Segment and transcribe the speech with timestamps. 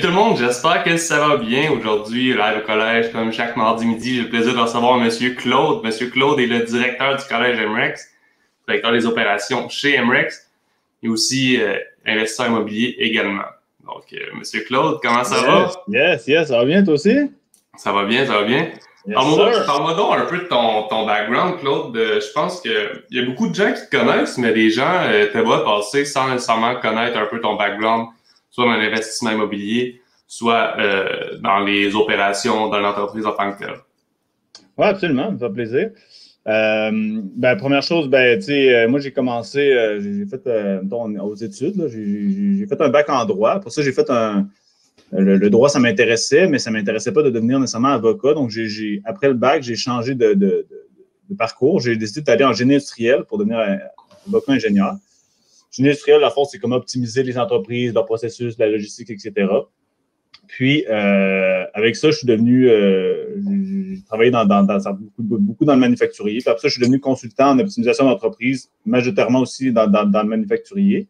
[0.00, 3.12] Salut tout le monde, j'espère que ça va bien aujourd'hui, live au collège.
[3.12, 5.84] Comme chaque mardi midi, j'ai le plaisir de recevoir Monsieur Claude.
[5.84, 8.08] Monsieur Claude est le directeur du collège MREX,
[8.66, 10.48] directeur des opérations chez MREX
[11.02, 11.74] et aussi euh,
[12.06, 13.44] investisseur immobilier également.
[13.84, 15.70] Donc, euh, Monsieur Claude, comment ça va?
[15.88, 17.30] Yes, yes, ça va bien toi aussi?
[17.76, 18.70] Ça va bien, ça va bien.
[19.12, 21.94] Parle-moi donc un peu de ton, ton background, Claude.
[21.94, 25.26] je pense qu'il y a beaucoup de gens qui te connaissent, mais des gens euh,
[25.30, 28.08] te voient passer sans nécessairement connaître un peu ton background,
[28.50, 33.74] soit dans l'investissement immobilier, soit euh, dans les opérations dans l'entreprise en tant que tel.
[34.76, 35.90] Oui, absolument, ça fait plaisir.
[36.46, 40.48] Euh, ben, première chose, ben, euh, moi, j'ai commencé, j'ai fait,
[41.20, 43.60] aux études, j'ai fait un bac en droit.
[43.60, 44.46] Pour ça, j'ai fait un,
[45.12, 48.34] le, droit, ça m'intéressait, mais ça ne m'intéressait pas de devenir nécessairement avocat.
[48.34, 48.52] Donc,
[49.04, 50.66] après le bac, j'ai changé de, de,
[51.36, 51.80] parcours.
[51.80, 53.58] J'ai décidé d'aller en génie industriel pour devenir
[54.26, 54.94] avocat ingénieur.
[55.70, 59.46] Génie industriel, la force, c'est comment optimiser les entreprises, leur processus, la logistique, etc.
[60.50, 63.36] Puis, euh, avec ça, je suis devenu, euh,
[63.94, 64.44] j'ai travaillé dans,
[65.18, 66.40] beaucoup, dans le manufacturier.
[66.40, 70.28] Puis après ça, je suis devenu consultant en optimisation d'entreprise, majoritairement aussi dans, dans, le
[70.28, 71.06] manufacturier.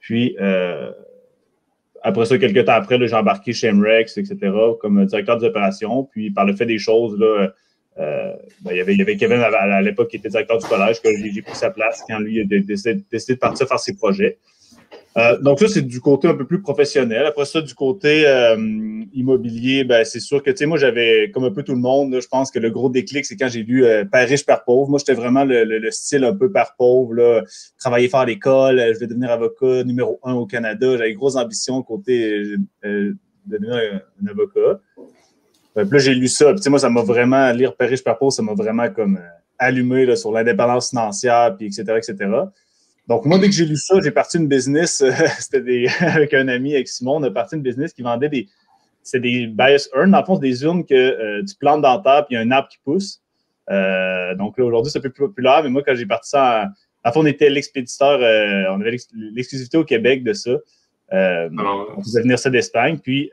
[0.00, 0.90] Puis, euh,
[2.02, 6.04] après ça, quelques temps après, j'ai embarqué chez MREX, etc., comme directeur des opérations.
[6.04, 7.52] Puis, par le fait des choses, là,
[7.98, 10.66] euh, ben, il, y avait, il y avait Kevin à, l'époque qui était directeur du
[10.66, 14.38] collège, que j'ai pris sa place quand lui a décidé, de partir faire ses projets.
[15.16, 17.24] Euh, donc ça, c'est du côté un peu plus professionnel.
[17.26, 18.56] Après ça, du côté euh,
[19.12, 22.50] immobilier, ben, c'est sûr que, moi, j'avais, comme un peu tout le monde, je pense
[22.50, 24.90] que le gros déclic, c'est quand j'ai euh, Père riche, Père pauvre.
[24.90, 27.42] Moi, j'étais vraiment le, style un peu Père pauvre, là,
[27.78, 30.96] travailler fort à l'école, je vais devenir avocat numéro un au Canada.
[30.96, 33.16] J'avais grosses ambitions côté de
[33.46, 34.80] devenir un, avocat.
[35.74, 36.54] Puis là, j'ai lu ça.
[36.54, 39.18] Puis, moi, ça m'a vraiment, lire Père riche, Père pauvre, ça m'a vraiment comme
[39.58, 42.30] allumé là, sur l'indépendance financière, puis etc., etc.
[43.06, 46.48] Donc, moi, dès que j'ai lu ça, j'ai parti une business, euh, c'était avec un
[46.48, 48.48] ami, avec Simon, on a parti une business qui vendait des,
[49.02, 50.10] c'est des bias urns.
[50.10, 52.42] Dans le fond, c'est des urnes que euh, tu plantes dans terre, puis il y
[52.42, 53.20] a un arbre qui pousse.
[53.70, 56.70] Euh, donc là, aujourd'hui, c'est un peu plus populaire, mais moi, quand j'ai parti ça,
[57.04, 58.18] en, fond, on était l'expéditeur,
[58.70, 60.52] on avait l'exclusivité au Québec de ça.
[61.12, 63.30] On faisait venir ça d'Espagne, puis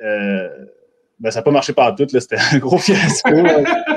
[1.21, 3.29] ben, ça n'a pas marché par tout, c'était un gros fiasco.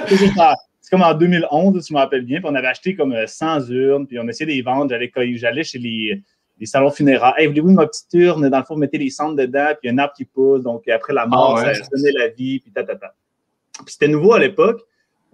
[0.08, 3.70] c'est comme en 2011, si je me rappelle bien, puis on avait acheté comme 100
[3.70, 4.94] euh, urnes, puis on essayait de les vendre.
[5.36, 6.22] J'allais chez les,
[6.64, 7.32] salons funéraires.
[7.38, 8.46] Hey, voulez-vous ma petite urne?
[8.50, 10.62] Dans le fond, vous mettez les cendres dedans, puis un arbre qui pousse.
[10.62, 13.14] Donc, après la mort, ah ça ça donné la vie, puis ta, ta, ta.
[13.84, 14.82] Puis c'était nouveau à l'époque.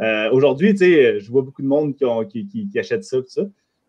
[0.00, 1.96] Euh, aujourd'hui, tu sais, je vois beaucoup de monde
[2.28, 3.42] qui, qui, achètent ça, tout ça.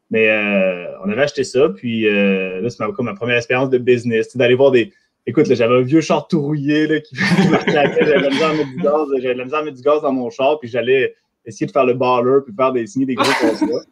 [0.10, 4.36] Mais euh, on avait acheté ça, puis là, c'est comme ma première expérience de business,
[4.36, 4.92] d'aller voir des.
[5.28, 7.16] Écoute, j'avais un vieux char tout rouillé là, qui
[7.52, 9.84] la tête, j'avais la misère à mettre du gaz, j'avais la misère à mettre du
[9.84, 11.14] gaz dans mon char, puis j'allais
[11.46, 13.84] essayer de faire le baller, puis faire des, signer des gros contrats.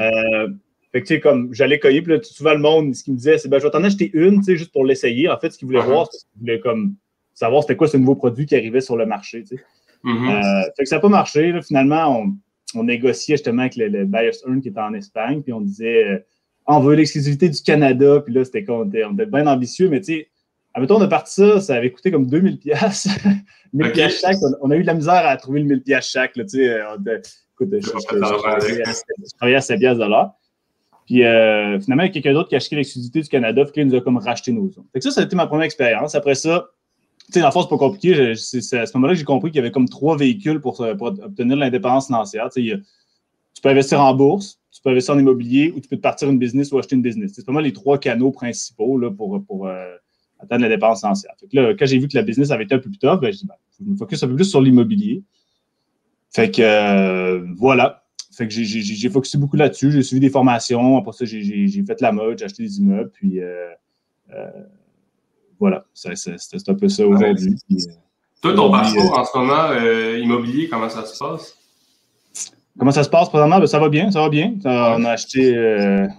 [0.00, 0.48] Euh,
[0.92, 3.18] fait que, tu sais, comme j'allais cueillir, puis là, souvent le monde, ce qu'il me
[3.18, 5.28] disait, c'est ben, je vais t'en acheter une, tu sais, juste pour l'essayer.
[5.28, 5.86] En fait, ce qu'il voulait uh-huh.
[5.86, 6.94] voir, c'est qu'il voulait comme
[7.34, 9.64] savoir c'était quoi ce nouveau produit qui arrivait sur le marché, tu sais.
[10.04, 10.30] Mm-hmm.
[10.30, 11.52] Euh, fait que ça n'a pas marché.
[11.52, 11.60] Là.
[11.60, 12.34] Finalement, on,
[12.78, 16.18] on, négociait justement avec le, le Earn qui était en Espagne, puis on disait, euh,
[16.66, 20.00] on veut l'exclusivité du Canada, puis là, c'était on était, on était bien ambitieux, mais
[20.00, 20.28] tu sais,
[20.74, 23.08] Admettons, on a parti ça, ça avait coûté comme 2000 pièces
[23.72, 24.36] 1000 pièces chaque.
[24.62, 26.36] On, a eu de la misère à trouver le 1000 pièces chaque.
[26.36, 26.96] Là, euh,
[27.54, 30.32] écoute, je, travaillais à 7 pièces de l'heure.
[31.06, 33.72] Puis euh, finalement, il y a quelqu'un d'autre qui a acheté l'exclusivité du Canada, puis
[33.72, 34.84] qui nous a comme racheté nos zones.
[34.92, 36.14] Fait que ça, ça a été ma première expérience.
[36.14, 36.66] Après ça,
[37.26, 38.34] tu sais, dans le fond, c'est pas compliqué.
[38.36, 41.56] C'est à ce moment-là que j'ai compris qu'il y avait comme trois véhicules pour, obtenir
[41.56, 42.48] l'indépendance financière.
[42.50, 42.76] Tu, sais,
[43.54, 46.28] tu peux investir en bourse, tu peux investir en immobilier, ou tu peux te partir
[46.28, 47.32] une business ou acheter une business.
[47.34, 49.96] C'est vraiment les trois canaux principaux là, pour, pour, euh,
[50.38, 51.32] atteindre la dépense essentielle.
[51.40, 53.20] Fait que là, quand j'ai vu que la business avait été un peu plus tough,
[53.20, 55.22] ben, je dis, ben, je me focus un peu plus sur l'immobilier.
[56.30, 58.04] Fait que euh, voilà.
[58.32, 59.90] Fait que j'ai focusé beaucoup là-dessus.
[59.90, 60.96] J'ai suivi des formations.
[60.96, 63.10] Après ça, j'ai fait la mode, j'ai acheté des immeubles.
[63.12, 63.70] Puis euh,
[64.32, 64.50] euh,
[65.58, 65.84] voilà.
[65.92, 67.56] C'est un peu ça aujourd'hui.
[68.40, 71.56] Toi, ton parcours en ce moment, immobilier, comment ça se passe?
[72.78, 73.58] Comment ça se passe présentement?
[73.58, 74.54] Ben, ça va bien, ça va bien.
[74.64, 75.58] on a acheté,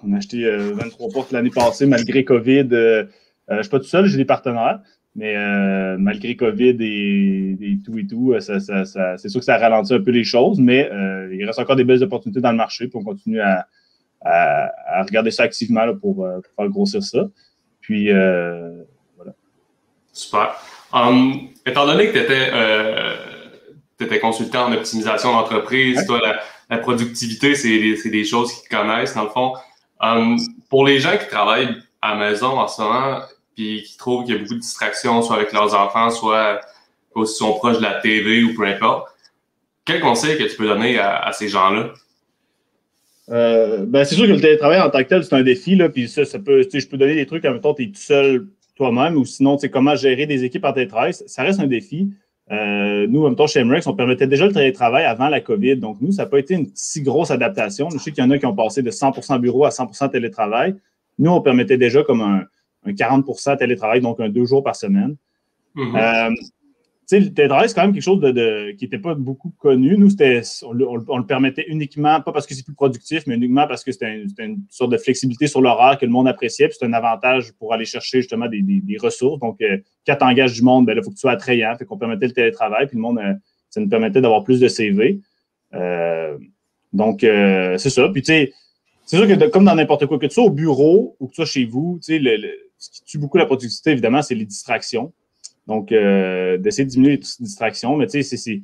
[0.04, 3.07] on a acheté 23 portes l'année passée malgré COVID.
[3.50, 4.80] Euh, je ne suis pas tout seul, j'ai des partenaires.
[5.16, 10.01] Mais euh, malgré COVID et, tout et tout, euh, c'est sûr que ça ralentit un
[10.01, 10.90] peu les choses, mais
[11.31, 13.68] il reste encore des belles opportunités dans le marché, puis on continue à,
[15.04, 17.28] regarder ça activement pour, faire grossir ça.
[17.81, 19.34] Puis voilà.
[20.13, 20.56] Super.
[20.94, 22.18] Um, étant donné que
[23.98, 26.22] tu étais, consultant en optimisation d'entreprise, toi,
[26.69, 29.54] la, productivité, c'est des, choses qu'ils connaissent, dans le fond.
[30.00, 30.38] Um,
[30.69, 33.22] pour les gens qui travaillent à la maison en ce moment,
[33.59, 36.61] qui trouvent qu'il y a beaucoup de distractions, soit avec leurs enfants, soit
[37.13, 39.09] aussi sont proches de la TV ou peu importe.
[39.83, 41.94] Quel conseil que tu peux donner à, ces gens-là?
[43.29, 45.75] Euh, ben c'est sûr que le télétravail en tant que tel, c'est un défi.
[45.75, 47.88] Là, puis ça, ça peut, je peux donner des trucs, en même temps, tu es
[47.88, 52.09] tout seul, toi-même ou sinon, comment gérer des équipes en télétravail, ça reste un défi.
[52.51, 55.77] Euh, nous, en même temps, chez MREX, on permettait déjà le télétravail avant la COVID.
[55.77, 57.89] Donc, nous, ça n'a pas été une si grosse adaptation.
[57.89, 60.75] Je sais qu'il y en a qui ont passé de 100% bureau à 100% télétravail.
[61.19, 62.45] Nous, on permettait déjà comme un,
[62.88, 65.16] 40% télétravail, donc un deux jours par semaine.
[65.76, 66.30] Mm-hmm.
[66.30, 66.36] Euh,
[67.10, 69.98] sais, le télétravail, c'est quand même quelque chose de, qui n'était pas beaucoup connu.
[69.98, 73.84] Nous, c'était, on, le permettait uniquement, pas parce que c'est plus productif, mais uniquement parce
[73.84, 76.68] que c'était une, sorte de flexibilité sur l'horaire que le monde appréciait.
[76.68, 79.40] Puis c'est un avantage pour aller chercher justement des, ressources.
[79.40, 81.76] Donc, euh, quand tu engages du monde, ben il faut que tu sois attrayant.
[81.78, 83.34] Fait qu'on permettait le télétravail, puis le monde, euh,
[83.72, 85.20] ça nous permettait d'avoir plus de CV.
[85.74, 86.38] Euh,
[86.94, 88.10] donc, c'est ça.
[88.10, 88.54] Puis, tu sais,
[89.06, 91.36] c'est sûr que comme dans n'importe quoi, que tu sois au bureau ou que tu
[91.38, 92.38] sois chez vous, tu sais,
[92.80, 95.14] ce qui tue beaucoup la productivité, évidemment, c'est les distractions.
[95.68, 97.96] Donc, euh, d'essayer de diminuer les distractions.
[97.98, 98.62] Mais tu sais, c'est.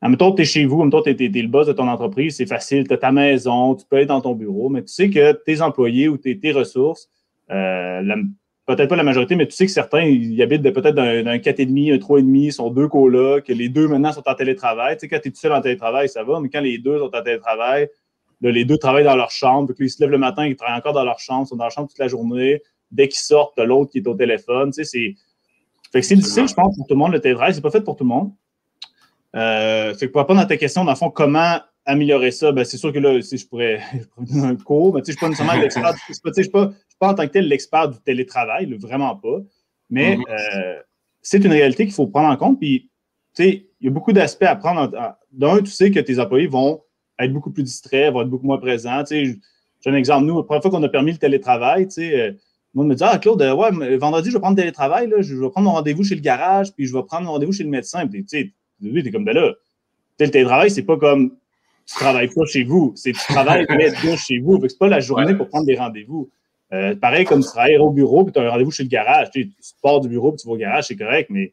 [0.00, 2.36] Admettons que tu es chez vous, admettons que tu es, le boss de ton entreprise,
[2.36, 5.10] c'est facile, tu as ta maison, tu peux être dans ton bureau, mais tu sais
[5.10, 7.10] que tes employés ou tes, ressources,
[7.50, 8.00] euh,
[8.64, 11.98] peut-être pas la majorité, mais tu sais que certains, ils habitent peut-être d'un 4,5, un
[11.98, 14.96] 3,5, sont deux que les deux maintenant sont en télétravail.
[14.96, 16.98] Tu sais, quand tu es tout seul en télétravail, ça va, mais quand les deux
[16.98, 17.90] sont en télétravail,
[18.40, 20.94] les deux travaillent dans leur chambre, puis ils se lèvent le matin, ils travaillent encore
[20.94, 22.62] dans leur chambre, sont dans leur chambre toute la journée.
[22.90, 24.70] Dès qu'ils sortent, tu l'autre qui est au téléphone.
[24.72, 25.14] Tu sais, c'est
[25.92, 27.54] fait que c'est difficile, je pense, pour tout le monde, le télétravail.
[27.54, 28.32] C'est pas fait pour tout le monde.
[29.34, 32.52] Euh, fait que pour répondre à ta question, dans le fond, comment améliorer ça?
[32.52, 33.80] Ben, c'est sûr que là, si je pourrais,
[34.18, 35.94] je donner un cours, mais tu sais, je suis pas nécessairement l'expert.
[36.08, 39.38] Je ne suis pas, pas en tant que tel l'expert du télétravail, vraiment pas.
[39.88, 40.22] Mais mm-hmm.
[40.30, 40.82] euh,
[41.22, 42.60] c'est une réalité qu'il faut prendre en compte.
[42.60, 42.90] Puis,
[43.34, 44.90] tu sais, il y a beaucoup d'aspects à prendre.
[45.32, 46.82] D'un, tu sais que tes employés vont
[47.18, 49.02] être beaucoup plus distraits, vont être beaucoup moins présents.
[49.02, 49.38] Tu sais,
[49.80, 50.26] j'ai un exemple.
[50.26, 52.36] Nous, la première fois qu'on a permis le télétravail, tu sais,
[52.76, 55.34] euh, le me dit Ah, Claude, euh, ouais, vendredi, je vais prendre télétravail, là, je
[55.34, 57.70] vais prendre mon rendez-vous chez le garage, puis je vais prendre mon rendez-vous chez le
[57.70, 58.06] médecin.
[58.06, 59.54] Puis, tu sais, tu es comme, ben là,
[60.18, 61.36] le télétravail, c'est pas comme
[61.86, 64.60] tu travailles pas chez vous, c'est tu travailles mais chez vous.
[64.68, 66.30] C'est pas la journée pour prendre des rendez-vous.
[66.72, 69.30] Euh, pareil comme tu travailles au bureau, puis tu as un rendez-vous chez le garage.
[69.32, 69.50] Tu,
[69.82, 71.52] pars du bureau, puis tu vas au garage, c'est correct, mais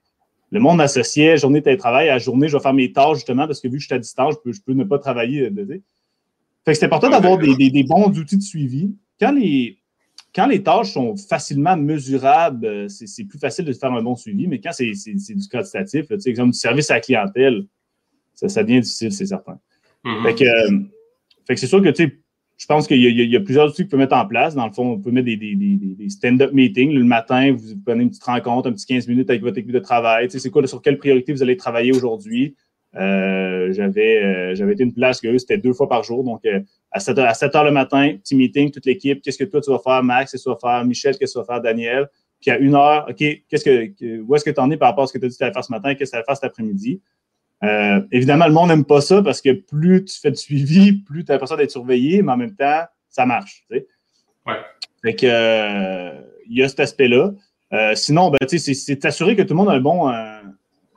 [0.51, 3.59] le monde associait journée de télétravail à journée, je vais faire mes tâches justement parce
[3.59, 5.41] que vu que je suis à distance, je peux, je peux ne pas travailler.
[5.41, 5.65] Euh,
[6.65, 8.95] fait que c'est important d'avoir des, des, des, bons outils de suivi.
[9.19, 9.77] Quand les,
[10.37, 14.47] quand les tâches sont facilement mesurables, euh, c'est plus facile de faire un bon suivi,
[14.47, 17.65] mais quand c'est du quantitatif, exemple du service à la clientèle,
[18.35, 19.59] ça, devient difficile, c'est certain.
[20.05, 23.97] Euh, fait que, c'est sûr que je pense qu'il y, a plusieurs outils qu'on peut
[23.97, 24.53] mettre en place.
[24.53, 26.91] Dans le fond, on peut mettre des, stand-up meetings.
[26.91, 29.79] Le matin, vous prenez une petite rencontre, un petit 15 minutes avec votre équipe de
[29.79, 30.29] travail.
[30.29, 32.55] C'est quoi, sur quelle priorité vous allez travailler aujourd'hui?
[32.95, 36.23] Euh, j'avais, j'avais été une place que eux, c'était deux fois par jour.
[36.23, 36.43] Donc,
[36.91, 39.21] à 7, h, le matin, petit meeting, toute l'équipe.
[39.21, 40.31] Qu'est-ce que toi, tu vas faire, Max?
[40.31, 41.17] Qu'est-ce que tu vas faire, Michel?
[41.17, 42.07] Qu'est-ce que tu vas faire, Daniel?
[42.39, 45.05] Puis à une heure, OK, qu'est-ce que, où est-ce que tu en es par rapport
[45.05, 45.95] à ce que tu as dit que tu allais faire ce matin?
[45.95, 47.01] Qu'est-ce que tu allais faire cet après-midi?
[47.63, 51.25] Euh, évidemment, le monde n'aime pas ça parce que plus tu fais de suivi, plus
[51.25, 53.65] tu as l'impression d'être surveillé, mais en même temps, ça marche.
[53.69, 53.87] Tu sais?
[54.45, 54.53] Ouais.
[55.03, 57.33] Fait que, euh, il y a cet aspect-là.
[57.73, 60.07] Euh, sinon, ben, c'est t'assurer que tout le monde a un bon.
[60.07, 60.41] Un,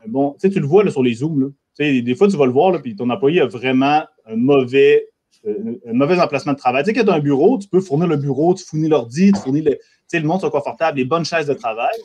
[0.06, 1.52] bon tu le vois là, sur les Zooms.
[1.78, 5.06] Des fois, tu vas le voir, puis ton employé a vraiment un mauvais
[5.46, 6.82] euh, un mauvais emplacement de travail.
[6.84, 9.33] Tu sais, quand tu as un bureau, tu peux fournir le bureau, tu fournis l'ordi,
[9.33, 9.73] tu fournis le.
[9.73, 11.97] Tu sais, le monde soit confortable, les bonnes chaises de travail.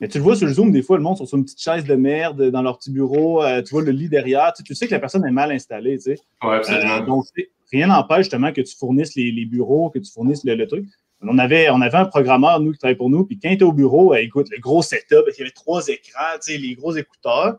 [0.00, 1.60] Mais tu le vois sur le Zoom, des fois, le monde sont sur une petite
[1.60, 3.42] chaise de merde dans leur petit bureau.
[3.42, 4.52] Euh, tu vois le lit derrière.
[4.52, 5.96] Tu, sais que la personne est mal installée.
[5.96, 6.18] Tu sais.
[6.40, 6.98] Absolument.
[6.98, 7.24] Euh, donc,
[7.72, 10.86] rien n'empêche justement que tu fournisses les, bureaux, que tu fournisses le, truc.
[11.20, 13.24] On avait, on avait un programmeur, nous, qui travaillait pour nous.
[13.24, 16.38] Puis quand il était au bureau, écoute, le gros setup, il y avait trois écrans,
[16.40, 17.58] tu sais, les gros écouteurs.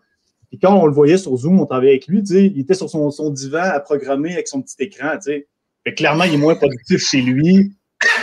[0.52, 3.12] Et quand on le voyait sur Zoom, on travaillait avec lui, il était sur son,
[3.12, 5.18] son, divan à programmer avec son petit écran.
[5.22, 7.72] Fait clairement, il est moins productif chez lui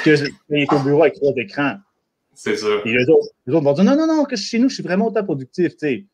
[0.04, 1.76] que qu'il est au bureau avec trois écrans.
[2.34, 2.68] C'est ça.
[2.84, 5.24] Et les autres, vont dire non, non, non, que chez nous, je suis vraiment autant
[5.24, 5.76] productif.
[5.76, 6.06] Tu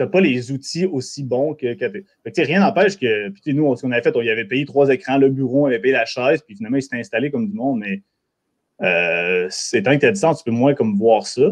[0.00, 1.74] n'as pas les outils aussi bons que.
[1.74, 3.28] que rien n'empêche que.
[3.30, 5.66] Puis nous, ce qu'on avait fait, on y avait payé trois écrans, le bureau, on
[5.66, 7.80] avait payé la chaise, puis finalement, il s'était installé comme du monde.
[7.80, 8.02] Mais
[8.82, 11.42] euh, c'est tant que tu as distance, tu peux moins comme voir ça.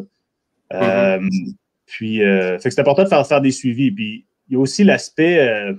[0.72, 1.54] Euh, mm-hmm.
[1.86, 3.90] Puis, euh, c'est important de faire, faire des suivis.
[3.90, 5.72] Puis, il y a aussi l'aspect, euh,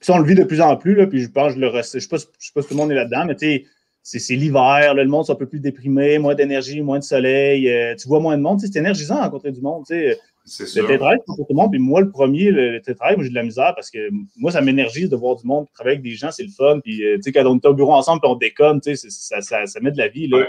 [0.00, 2.08] ça, on le vit de plus en plus, là, puis je pense, je ne sais,
[2.08, 3.66] pas, je sais pas si tout le monde est là-dedans, mais tu
[4.02, 7.68] sais, c'est l'hiver, le monde est un peu plus déprimé, moins d'énergie, moins de soleil,
[7.68, 10.18] euh, tu vois moins de monde, c'est énergisant à rencontrer du monde, tu sais.
[10.58, 13.34] Le télétravail, pour tout le monde, puis moi, le premier, le, télétravail, moi, j'ai de
[13.34, 16.30] la misère parce que moi, ça m'énergise de voir du monde, travailler avec des gens,
[16.30, 18.80] c'est le fun, puis tu sais, quand on est au bureau ensemble, puis on déconne,
[18.80, 20.46] tu sais, ça, ça, ça, met de la vie, là.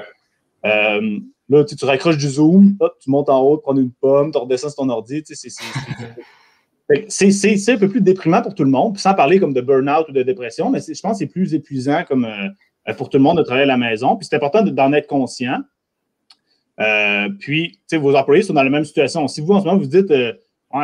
[1.52, 4.78] Là, tu, raccroches du Zoom, tu montes en haut, prends une pomme, tu redescends sur
[4.78, 5.22] ton ordi.
[7.10, 10.14] C'est un peu plus déprimant pour tout le monde, sans parler comme de burn-out ou
[10.14, 13.38] de dépression, mais je pense que c'est plus épuisant comme, euh, pour tout le monde
[13.38, 14.16] de travailler à la maison.
[14.16, 15.60] Puis c'est important d'en être conscient.
[16.80, 19.28] Euh, puis, vos employés sont dans la même situation.
[19.28, 20.32] Si vous, en ce moment, vous dites euh,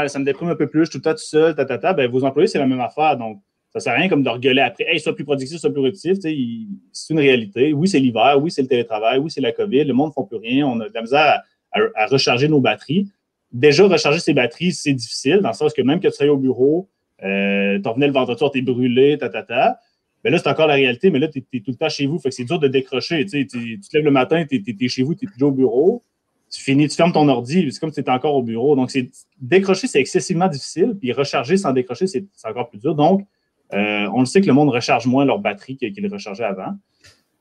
[0.07, 1.77] ça me déprime un peu plus, je suis tout le temps tout seul, ta, ta,
[1.77, 3.15] ta, ben, vos employés, c'est la même affaire.
[3.15, 3.41] Donc,
[3.73, 6.17] ça sert à rien comme de regueuler après, hey, sois plus productif, sois plus productif.
[6.21, 7.73] C'est une réalité.
[7.73, 8.37] Oui, c'est l'hiver.
[8.41, 9.19] Oui, c'est le télétravail.
[9.19, 9.83] Oui, c'est la COVID.
[9.83, 10.67] Le monde ne fait plus rien.
[10.67, 13.07] On a de la misère à, recharger nos batteries.
[13.51, 16.37] Déjà, recharger ces batteries, c'est difficile, dans le sens que même que tu sois au
[16.37, 16.89] bureau,
[17.23, 19.79] euh, tu revenais le vendredi soir, tu es brûlé, ta, ta.
[20.23, 22.19] Mais là, c'est encore la réalité, mais là, tu es, tout le temps chez vous.
[22.19, 23.25] Fait que c'est dur de décrocher.
[23.25, 23.57] Tu, te
[23.93, 26.03] lèves le matin, tu es, chez vous, tu es déjà au bureau.
[26.49, 28.75] Tu finis, tu fermes ton ordi, c'est comme si tu étais encore au bureau.
[28.75, 28.91] Donc,
[29.39, 30.95] décrocher, c'est excessivement difficile.
[30.99, 32.95] Puis recharger sans décrocher, c'est encore plus dur.
[32.95, 33.25] Donc,
[33.73, 36.75] euh, on le sait que le monde recharge moins leur batterie qu'il rechargeait avant.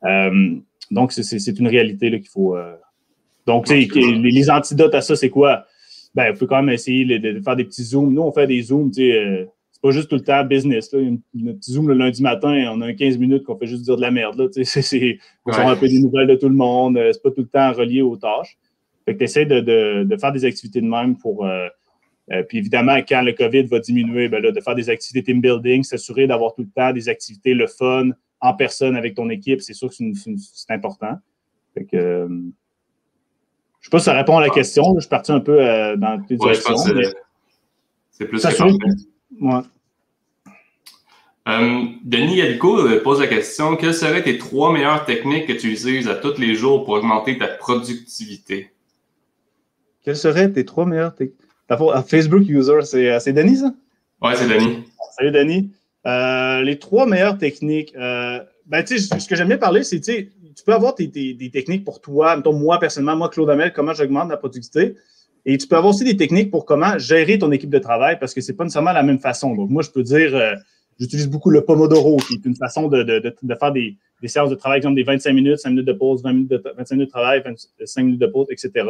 [0.04, 0.56] Euh,
[0.90, 2.56] donc, c'est une réalité qu'il faut.
[2.56, 2.74] Euh,
[3.46, 5.64] donc, les, les, antidotes à ça, c'est quoi?
[6.14, 8.12] Ben, il faut quand même essayer de, faire des petits zooms.
[8.12, 10.90] Nous, on fait des zooms, tu sais c'est pas juste tout le temps business.
[10.94, 11.00] Là.
[11.00, 13.96] Un petit zoom le lundi matin, on a un 15 minutes qu'on fait juste dire
[13.96, 14.38] de la merde.
[14.38, 14.46] Là.
[14.64, 16.98] C'est, on un peu des nouvelles de tout le monde.
[17.12, 18.56] C'est pas tout le temps relié aux tâches.
[19.04, 21.46] Fait que tu essaies de, faire des activités de même pour.
[22.30, 25.40] Euh, euh, puis évidemment, quand le COVID va diminuer, ben de faire des activités team
[25.40, 29.60] building, s'assurer d'avoir tout le temps des activités, le fun, en personne avec ton équipe,
[29.62, 31.18] c'est sûr que c'est important.
[31.74, 32.28] Fait que, euh,
[33.80, 34.94] je sais pas si ça répond à la question.
[34.96, 35.56] Je suis parti un peu
[35.96, 36.76] dans tes ouais, directions.
[38.10, 38.62] C'est plus que
[39.42, 39.60] ouais.
[42.02, 46.16] Denis Yalico pose la question Quelles seraient tes trois meilleures techniques que tu utilises à
[46.16, 48.72] tous les jours pour augmenter ta productivité?
[50.02, 51.14] Quels seraient tes trois meilleurs
[52.06, 53.74] Facebook user, euh, c'est Denis, ça?
[54.22, 54.84] Oui, c'est Denis.
[55.16, 55.70] Salut, Denis.
[56.06, 57.94] Euh, les trois meilleures techniques.
[57.96, 60.30] Euh, ben, ce que j'aime bien parler, c'est, tu
[60.64, 64.36] peux avoir des techniques pour toi, mettons, moi, personnellement, moi, Claude Amel, comment j'augmente la
[64.36, 64.94] productivité.
[65.44, 68.34] Et tu peux avoir aussi des techniques pour comment gérer ton équipe de travail parce
[68.34, 69.54] que c'est pas nécessairement la même façon.
[69.54, 70.56] Donc, moi, je peux dire,
[70.98, 73.04] j'utilise beaucoup le Pomodoro, qui est une façon de,
[73.58, 76.50] faire des, séances de travail, exemple des 25 minutes, 5 minutes de pause, 20 minutes
[76.50, 77.42] de, 25 minutes de travail,
[77.84, 78.84] 5 minutes de pause, etc.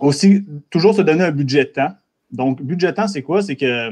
[0.00, 1.90] Aussi, toujours se donner un budget de temps.
[2.30, 3.42] Donc, budget de temps, c'est quoi?
[3.42, 3.90] C'est que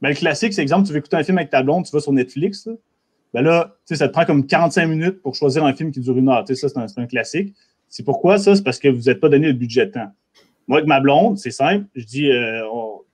[0.00, 2.00] ben, le classique, c'est exemple, tu veux écouter un film avec ta blonde, tu vas
[2.00, 2.66] sur Netflix.
[2.66, 2.72] Là.
[3.32, 6.28] Ben là, ça te prend comme 45 minutes pour choisir un film qui dure une
[6.28, 6.44] heure.
[6.46, 7.54] ça, c'est un, classique.
[7.88, 8.56] C'est pourquoi ça?
[8.56, 10.08] C'est parce que vous n'êtes pas donné le budget de temps.
[10.66, 11.86] Moi, avec ma blonde, c'est simple.
[11.94, 12.62] Je dis, euh,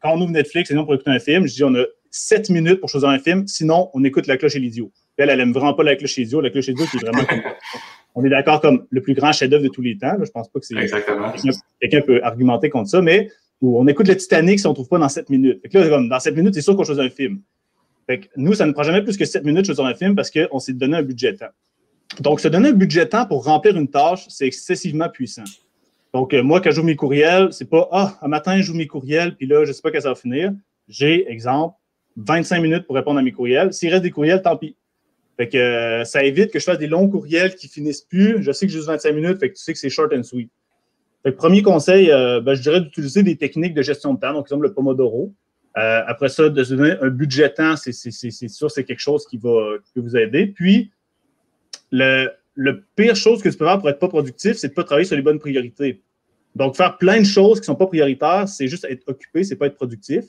[0.00, 2.80] quand on ouvre Netflix, sinon pour écouter un film, je dis, on a 7 minutes
[2.80, 3.47] pour choisir un film.
[3.47, 4.90] Sinon, on écoute La cloche et l'idiot.
[5.16, 6.40] Elle, elle aime vraiment pas La cloche et l'idiot.
[6.40, 7.25] La cloche et l'idiot, qui est vraiment
[8.16, 10.16] on est d'accord comme le plus grand chef-d'œuvre de tous les temps.
[10.18, 10.75] Je pense pas que c'est.
[10.75, 11.32] Exactement.
[11.80, 13.28] Quelqu'un peut argumenter contre ça, mais
[13.61, 15.61] on écoute le Titanic si on ne trouve pas dans 7 minutes.
[15.73, 17.40] là, comme dans 7 minutes, c'est sûr qu'on choisit un film.
[18.06, 20.30] Fait nous, ça ne prend jamais plus que 7 minutes de choisir un film parce
[20.30, 21.52] qu'on s'est donné un budget de temps.
[22.20, 25.44] Donc, se donner un budget de temps pour remplir une tâche, c'est excessivement puissant.
[26.14, 28.75] Donc, euh, moi, quand je joue mes courriels, c'est pas Ah, un matin, je joue
[28.75, 30.52] mes courriels, puis là, je ne sais pas quand ça va finir.
[30.88, 31.75] J'ai, exemple,
[32.16, 33.75] 25 minutes pour répondre à mes courriels.
[33.75, 34.76] S'il reste des courriels, tant pis.
[35.37, 38.43] Fait que euh, ça évite que je fasse des longs courriels qui finissent plus.
[38.43, 40.23] Je sais que j'ai juste 25 minutes, fait que tu sais que c'est short and
[40.23, 40.50] sweet.
[41.37, 44.62] Premier conseil, euh, ben, je dirais d'utiliser des techniques de gestion de temps, donc exemple
[44.62, 45.35] le Pomodoro.
[45.76, 49.37] Euh, après ça, de se donner un budget temps, c'est sûr, c'est quelque chose qui
[49.37, 50.47] va vous aider.
[50.47, 50.90] Puis,
[51.90, 54.85] le, le, pire chose que tu peux faire pour être pas productif, c'est de pas
[54.85, 56.00] travailler sur les bonnes priorités.
[56.55, 59.66] Donc, faire plein de choses qui sont pas prioritaires, c'est juste être occupé, c'est pas
[59.66, 60.25] être productif.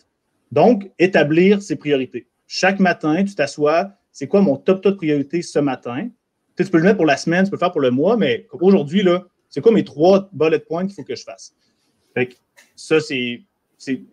[0.52, 2.28] Donc, établir ses priorités.
[2.48, 6.10] Chaque matin, tu t'assois, c'est quoi mon top top priorité ce matin?
[6.58, 8.48] Tu, peux le mettre pour la semaine, tu peux le faire pour le mois, mais
[8.52, 9.06] aujourd'hui,
[9.48, 11.54] c'est quoi mes trois bullet points qu'il faut que je fasse?
[12.16, 12.36] Fait
[12.76, 13.44] ça, c'est,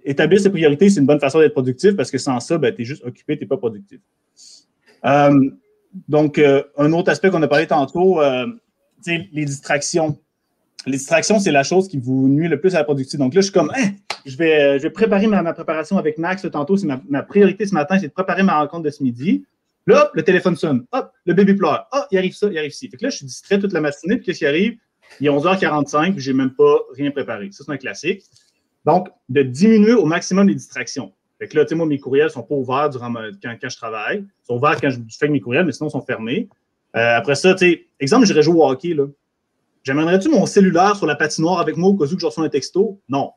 [0.04, 2.82] établir ses priorités, c'est une bonne façon d'être productif parce que sans ça, ben, tu
[2.82, 3.98] es juste occupé, tu n'es pas productif.
[5.06, 5.50] Euh,
[6.06, 8.46] donc, euh, un autre aspect qu'on a parlé tantôt, euh,
[9.06, 10.18] les distractions.
[10.84, 13.24] Les distractions, c'est la chose qui vous nuit le plus à la productivité.
[13.24, 13.92] Donc là, je suis comme, hein,
[14.26, 16.76] je, vais, je vais préparer ma, préparation avec Max tantôt.
[16.84, 19.46] Ma, ma, priorité ce matin, c'est de préparer ma rencontre de ce midi.
[19.86, 20.86] Là, le téléphone sonne.
[20.92, 21.86] Hop, le bébé pleure.
[21.92, 22.88] Ah, il arrive ça, il arrive ci.
[22.88, 24.16] Fait que là, je suis distrait toute la matinée.
[24.16, 24.78] Puis qu'est-ce qui arrive?
[25.20, 27.50] Il est 11h45, puis je n'ai même pas rien préparé.
[27.52, 28.22] Ça, c'est un classique.
[28.84, 31.12] Donc, de diminuer au maximum les distractions.
[31.38, 33.68] Fait que là, tu sais, moi, mes courriels ne sont pas ouverts durant quand, quand,
[33.68, 34.18] je travaille.
[34.18, 36.48] Ils sont ouverts quand je, fais mes courriels, mais sinon, ils sont fermés.
[36.96, 39.06] Euh, après ça, tu sais, exemple, j'irais jouer au hockey, là.
[39.82, 43.02] J'amènerais-tu mon cellulaire sur la patinoire avec moi au cas où je reçois un texto?
[43.08, 43.24] Non.
[43.24, 43.32] Là,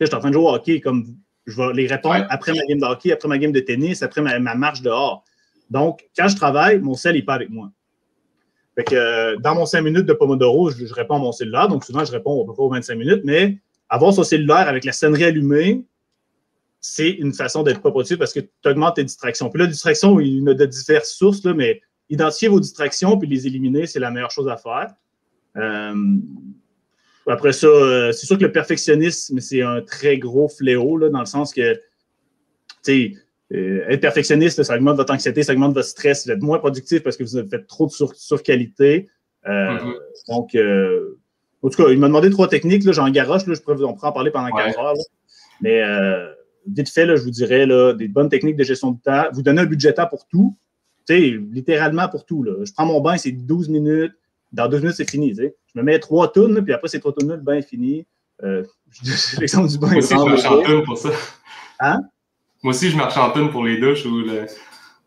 [0.00, 1.06] je suis en train de jouer au hockey, comme
[1.46, 4.20] je vais les répondre après ma game de hockey, après ma game de tennis, après
[4.20, 5.24] ma marche dehors.
[5.72, 7.70] Donc, quand je travaille, mon sel n'est pas avec moi.
[8.74, 11.68] Fait que, euh, dans mon 5 minutes de Pomodoro, je, réponds à mon cellulaire.
[11.68, 14.84] Donc, souvent, je réponds à peu près aux 25 minutes, mais avoir son cellulaire avec
[14.84, 15.84] la sonnerie allumée,
[16.80, 19.48] c'est une façon d'être pas productif parce que tu augmentes tes distractions.
[19.48, 23.18] Puis là, distractions, il y en a de diverses sources, là, mais identifier vos distractions
[23.18, 24.94] puis les éliminer, c'est la meilleure chose à faire.
[25.56, 25.94] Euh,
[27.26, 31.20] après ça, euh, c'est sûr que le perfectionnisme, c'est un très gros fléau, là, dans
[31.20, 31.80] le sens que, tu
[32.82, 33.12] sais,
[33.54, 37.02] euh, être perfectionniste, ça augmente votre anxiété, ça augmente votre stress, vous êtes moins productif
[37.02, 39.08] parce que vous avez fait trop de sur-qualité.
[39.46, 39.94] Euh, mm-hmm.
[40.28, 41.18] Donc, euh,
[41.62, 43.94] en tout cas, il m'a demandé trois techniques, j'en garoche, là, je pourrais vous en
[43.94, 44.94] parler pendant 15 heures.
[45.60, 45.82] Mais
[46.66, 49.24] vite fait, là, je vous dirais là, des bonnes techniques de gestion du temps.
[49.32, 50.56] Vous donnez un budget temps pour tout,
[51.06, 52.42] tu sais, littéralement pour tout.
[52.42, 52.64] Là.
[52.64, 54.12] Je prends mon bain, c'est 12 minutes.
[54.52, 55.34] dans deux minutes, c'est fini.
[55.34, 58.06] Je me mets trois tonnes, puis après, ces trois tonnes-là, le bain est fini.
[59.38, 60.00] L'exemple du bain.
[60.00, 61.10] Tonne pour ça.
[61.78, 62.00] Hein?
[62.62, 64.46] Moi aussi, je marche en tonne pour les douches ou le.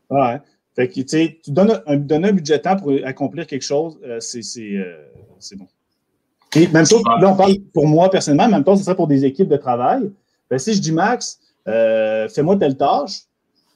[0.10, 0.42] Ouais.
[0.76, 4.20] Fait que, tu donnes un, donnes un budget de temps pour accomplir quelque chose, euh,
[4.20, 4.96] euh,
[5.40, 5.68] c'est bon.
[6.54, 9.24] Et même chose, là, on parle pour moi personnellement, même temps, ce serait pour des
[9.24, 10.12] équipes de travail.
[10.50, 13.22] Ben, si je dis Max, euh, fais-moi telle tâche,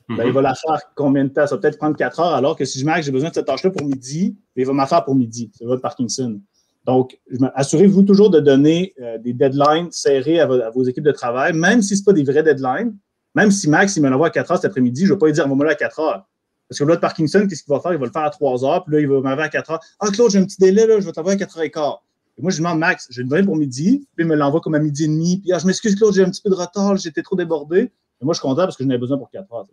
[0.10, 0.32] ben, il mhm.
[0.32, 1.48] va la faire combien de temps?
[1.48, 3.46] Ça va peut-être prendre quatre heures, alors que si je Max, j'ai besoin de cette
[3.46, 5.50] tâche-là pour midi, ben, il va m'en faire pour midi.
[5.58, 6.42] C'est votre Parkinson.
[6.86, 7.18] Donc,
[7.54, 12.04] assurez-vous toujours de donner des deadlines serrés à, vos, équipes de travail, même si ce
[12.04, 12.98] pas des vrais deadlines.
[13.36, 15.26] Même si Max, il me l'envoie à 4 heures cet après-midi, je ne vais pas
[15.28, 16.28] lui dire, on va me à 4 heures.
[16.68, 17.94] Parce que l'autre Parkinson, qu'est-ce qu'il va faire?
[17.94, 19.80] Il va le faire à 3 heures, puis là, il va m'envoyer à 4 heures.
[20.00, 22.04] Ah, Claude, j'ai un petit délai, là, je vais t'envoyer à 4 heures et quart.
[22.38, 24.76] Et moi, je demande, Max, j'ai une donné pour midi, puis il me l'envoie comme
[24.76, 25.40] à midi et demi.
[25.40, 27.92] Puis, ah, je m'excuse, Claude, j'ai un petit peu de retard, j'étais trop débordé.
[28.22, 29.68] Et moi, je suis content parce que j'en avais besoin pour 4 heures.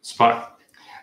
[0.00, 0.53] Super.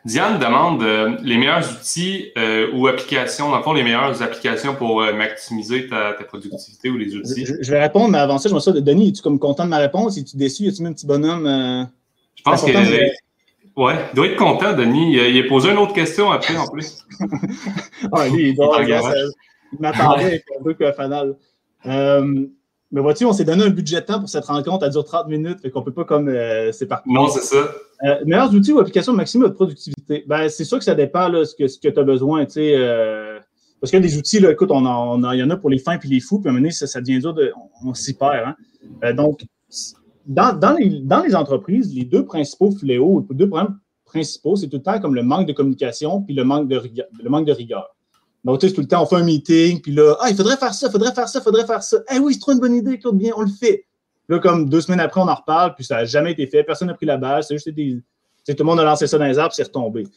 [0.04, 4.74] Diane demande euh, les meilleurs outils euh, ou applications, dans le fond, les meilleures applications
[4.74, 7.46] pour euh, maximiser ta, productivité ou les outils?
[7.46, 9.78] Je, vais répondre, mais avant ça, je me dit, Denis, es-tu comme content de ma
[9.78, 10.18] réponse?
[10.18, 10.68] Es-tu déçu?
[10.68, 11.88] Es-tu même un petit bonhomme?
[12.36, 12.72] je pense que.
[13.78, 15.16] Ouais, il doit être content, Denis.
[15.16, 17.06] Il, a posé une autre question après, en plus.
[18.12, 21.38] ah, lui, il doit, il, il m'attendait avec un truc fanal.
[21.86, 22.46] Euh,
[22.92, 24.84] mais vois-tu, on s'est donné un budget de temps pour cette rencontre.
[24.84, 26.30] Elle dure 30 minutes, fait qu'on ne peut pas comme
[26.74, 27.10] c'est parti.
[27.10, 27.72] Non, c'est ça.
[28.04, 30.24] Euh, meilleurs outils ou applications maximum de productivité?
[30.28, 32.48] Ben, c'est sûr que ça dépend de ce que, ce que tu as besoin.
[32.48, 32.76] Sais,
[33.80, 35.80] parce qu'il y a des outils, là, écoute, on, il y en a pour les
[35.80, 37.52] fins et les fous, puis à un moment donné, ça, devient dur de.
[37.84, 38.54] On, s'y perd.
[39.02, 39.14] Hein?
[39.14, 39.44] donc,
[40.26, 45.00] dans, les, entreprises, les deux principaux fléaux, les deux problèmes principaux, c'est tout le temps
[45.00, 46.78] comme le manque de communication puis le manque de,
[47.52, 47.96] rigueur.
[48.44, 50.88] Donc, tout le temps, on fait un meeting, puis là, ah, il faudrait faire ça,
[50.88, 51.98] il faudrait faire ça, il faudrait faire ça.
[52.14, 53.86] Eh oui, c'est trop une bonne idée, Claude, bien, on le fait.
[54.32, 56.88] Là, comme deux semaines après, on en reparle, puis ça n'a jamais été fait, personne
[56.88, 58.02] n'a pris la base, c'est juste des.
[58.48, 60.08] tout le monde a lancé ça dans les arbres, c'est retombé.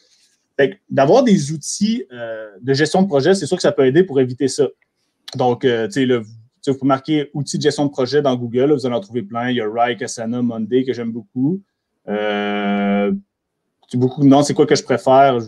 [0.88, 4.20] d'avoir des outils euh, de gestion de projet, c'est sûr que ça peut aider pour
[4.20, 4.68] éviter ça.
[5.35, 6.22] Donc, euh, tu sais, le
[6.66, 9.50] vous pouvez marquer outils de gestion de projet dans Google, vous allez en trouver plein.
[9.50, 11.61] Il y a Rike, Asana, Monday que j'aime beaucoup.
[12.09, 13.12] Euh,
[13.94, 15.40] beaucoup non, c'est quoi que je préfère?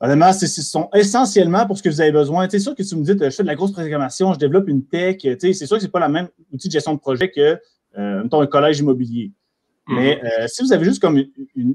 [0.00, 2.48] Honnêtement, ce sont essentiellement pour ce que vous avez besoin.
[2.48, 4.68] C'est sûr que si vous me dites, je fais de la grosse programmation, je développe
[4.68, 7.30] une tech, c'est sûr que ce n'est pas le même outil de gestion de projet
[7.30, 7.58] que,
[7.98, 9.32] euh, mettons, un collège immobilier.
[9.88, 9.94] Mm-hmm.
[9.96, 11.20] Mais euh, si vous avez juste comme
[11.56, 11.74] une,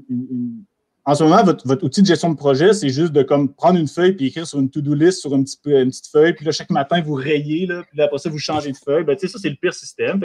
[1.06, 3.88] en ce moment, votre, outil de gestion de projet, c'est juste de comme prendre une
[3.88, 6.32] feuille puis écrire sur une to-do list sur une, petite feuille.
[6.32, 9.04] Puis là, chaque matin, vous rayez, là, puis là, après ça, vous changez de feuille.
[9.04, 10.18] Ben, ça, c'est le pire système.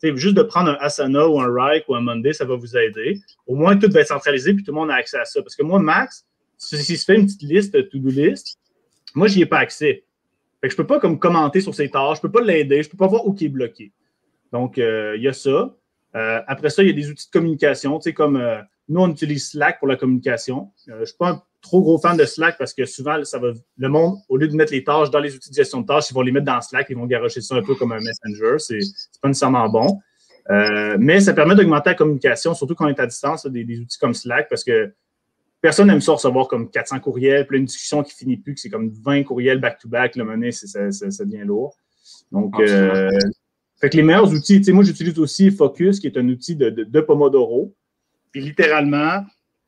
[0.00, 2.76] Fait juste de prendre un Asana ou un Rike ou un Monday, ça va vous
[2.76, 3.20] aider.
[3.46, 5.40] Au moins, tout va être centralisé puis tout le monde a accès à ça.
[5.40, 6.26] Parce que moi, Max,
[6.64, 8.58] si je fais une petite liste, to-do list,
[9.14, 10.04] moi, je n'y ai pas accès.
[10.60, 12.44] Fait que je ne peux pas comme commenter sur ses tâches, je ne peux pas
[12.44, 13.92] l'aider, je ne peux pas voir où il est bloqué.
[14.52, 15.74] Donc, euh, il y a ça.
[16.16, 19.50] Euh, après ça, il y a des outils de communication, comme euh, nous, on utilise
[19.50, 20.70] Slack pour la communication.
[20.88, 23.38] Euh, je ne suis pas un trop gros fan de Slack parce que souvent, ça
[23.38, 25.86] va, le monde, au lieu de mettre les tâches dans les outils de gestion de
[25.86, 28.00] tâches, ils vont les mettre dans Slack, ils vont garocher ça un peu comme un
[28.00, 28.58] messenger.
[28.58, 30.00] C'est pas nécessairement bon.
[30.50, 33.98] Euh, mais ça permet d'augmenter la communication, surtout quand on est à distance, des, outils
[33.98, 34.92] comme Slack, parce que
[35.64, 38.68] personne n'aime ça recevoir comme 400 courriels, puis une discussion qui finit plus, que c'est
[38.68, 41.74] comme 20 courriels back-to-back, le monnaie, ça, ça, devient lourd.
[42.32, 43.08] Donc, euh,
[43.80, 46.54] fait que les meilleurs outils, tu sais, moi, j'utilise aussi Focus, qui est un outil
[46.54, 47.74] de, de Pomodoro.
[48.30, 49.24] Puis littéralement,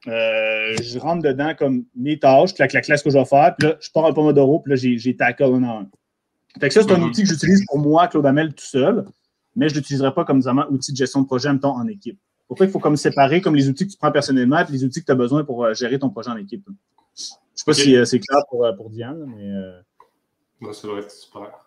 [0.06, 3.66] euh, je rentre dedans comme mes tâches, la, la classe que je vais faire, puis
[3.66, 5.88] là, je pars un Pomodoro, puis là, j'ai tackle un en un.
[6.60, 9.06] Fait que ça, c'est un outil que j'utilise pour moi, Claude Amel, tout seul,
[9.54, 11.74] mais je ne l'utiliserai pas comme un outil de gestion de projet en même temps
[11.74, 12.20] en équipe.
[12.48, 15.00] Pourquoi il faut comme séparer comme les outils que tu prends personnellement et les outils
[15.00, 16.64] que tu as besoin pour euh, gérer ton projet en équipe.
[16.66, 16.72] Je
[17.22, 20.72] ne sais pas si euh, c'est clair pour, pour Diane, mais.
[20.72, 21.66] Ça doit être super.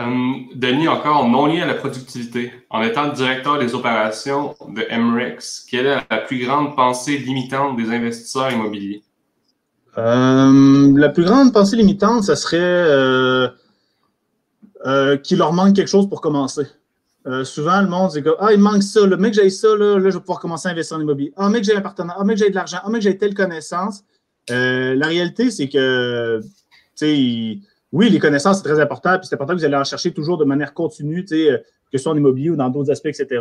[0.00, 2.52] Euh, Denis, encore non lié à la productivité.
[2.68, 7.90] En étant directeur des opérations de MREX, quelle est la plus grande pensée limitante des
[7.90, 9.04] investisseurs immobiliers?
[9.96, 13.48] Euh, la plus grande pensée limitante, ce serait euh,
[15.18, 16.66] qu'il leur manque quelque chose pour commencer.
[17.44, 20.20] Souvent, le monde dit Ah, il manque ça, le mec, j'ai ça, là, je vais
[20.20, 21.32] pouvoir commencer à investir en immobilier.
[21.36, 22.16] Ah, mec, j'ai un partenaire.
[22.18, 22.78] Ah, mec, j'ai de l'argent.
[22.82, 24.04] Ah, mec, j'ai telle connaissance.
[24.48, 27.60] la réalité, c'est que, tu sais,
[27.94, 30.36] oui, les connaissances, c'est très important, puis c'est important que vous allez en chercher toujours
[30.36, 33.40] de manière continue, euh, que ce soit en immobilier ou dans d'autres aspects, etc.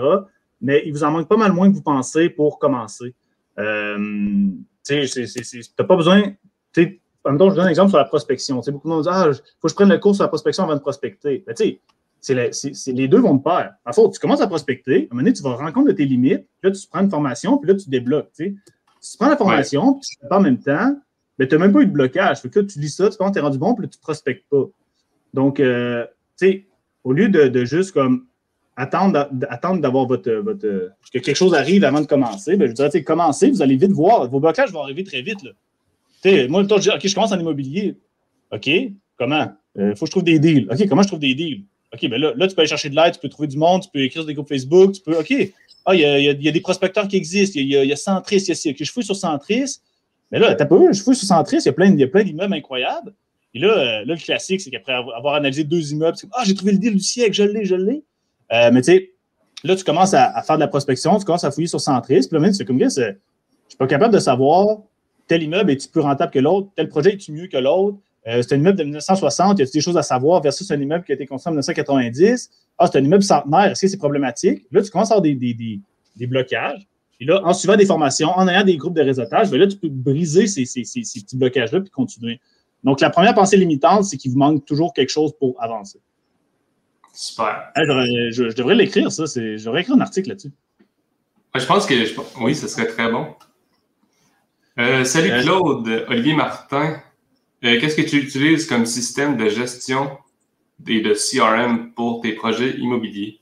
[0.61, 3.15] Mais il vous en manque pas mal moins que vous pensez pour commencer.
[3.57, 3.97] Euh,
[4.85, 6.35] tu n'as pas besoin.
[7.25, 8.61] En même temps, je donne un exemple sur la prospection.
[8.67, 10.75] beaucoup de monde disent Ah, faut que je prenne le cours sur la prospection avant
[10.75, 11.43] de prospecter.
[11.47, 11.55] Ben,
[12.29, 13.73] les deux vont de pair.
[13.85, 15.91] En fait, tu commences à prospecter, à un moment donné, tu vas rendre compte de
[15.91, 18.31] tes limites, puis là, tu prends une formation, puis là, tu débloques.
[18.35, 18.55] Tu
[19.17, 20.95] prends la formation, puis tu fais pas en même temps,
[21.37, 22.39] mais tu n'as même pas eu de blocage.
[22.39, 23.97] Fait que tu lis ça, tu penses que tu es rendu bon, puis là, tu
[23.97, 24.65] ne prospectes pas.
[25.33, 26.05] Donc, euh,
[26.37, 26.65] tu sais,
[27.03, 28.25] au lieu de, juste comme
[28.75, 33.49] attendre, d'avoir votre, votre, que quelque chose arrive avant de commencer, ben, je dirais, commencez,
[33.49, 34.29] vous allez vite voir.
[34.29, 35.43] Vos blocages vont arriver très vite.
[35.43, 36.47] Là.
[36.47, 37.97] moi, je dis, OK, je commence en immobilier.
[38.51, 38.69] OK,
[39.17, 39.51] comment?
[39.75, 40.67] Il faut que je trouve des deals.
[40.71, 41.65] OK, comment je trouve des deals?
[41.93, 43.89] OK, ben là, tu peux aller chercher de l'aide, tu peux trouver du monde, tu
[43.93, 45.17] peux écrire sur des groupes Facebook, tu peux.
[45.17, 45.33] OK,
[45.85, 48.71] ah, il y a, des prospecteurs qui existent, il y a, Centris, il y a
[48.71, 49.79] OK, je fouille sur Centris.
[50.31, 51.73] Mais là, t'as pas vu, je fouille sur Centris, il y a
[52.07, 53.13] plein, d'immeubles incroyables.
[53.53, 56.55] Et là, euh, là, le classique, c'est qu'après avoir analysé deux immeubles, c'est Ah, j'ai
[56.55, 58.03] trouvé le deal du siècle, je l'ai, je l'ai.
[58.51, 59.11] Euh, mais tu sais,
[59.63, 62.29] là, tu commences à, faire de la prospection, tu commences à fouiller sur Centris, puis
[62.31, 63.15] là, même, c'est comme, ça, je
[63.67, 64.79] suis pas capable de savoir
[65.27, 67.97] tel immeuble est-il plus rentable que l'autre, tel projet est-il mieux que l'autre.
[68.27, 70.79] Euh, c'est un immeuble de 1960, il y a des choses à savoir versus un
[70.79, 72.49] immeuble qui a été construit en 1990.
[72.77, 74.65] Ah, c'est un immeuble centenaire, est-ce que c'est problématique?
[74.71, 75.79] Là, tu commences à avoir des, des, des,
[76.15, 76.87] des, blocages.
[77.19, 79.77] Et là, en suivant des formations, en ayant des groupes de réseautage, ben là, tu
[79.77, 82.39] peux briser ces, ces, ces, ces petits blocages-là puis continuer.
[82.83, 85.99] Donc, la première pensée limitante, c'est qu'il vous manque toujours quelque chose pour avancer.
[87.13, 87.71] Super.
[87.75, 89.25] je, devrais l'écrire, ça.
[89.25, 90.51] Je devrais écrire un article là-dessus.
[91.55, 91.93] Je pense que
[92.41, 93.27] oui, ce serait très bon.
[94.79, 96.99] Euh, salut euh, Claude, Olivier Martin.
[97.63, 100.11] Euh, qu'est-ce que tu utilises comme système de gestion
[100.87, 103.39] et de CRM pour tes projets immobiliers?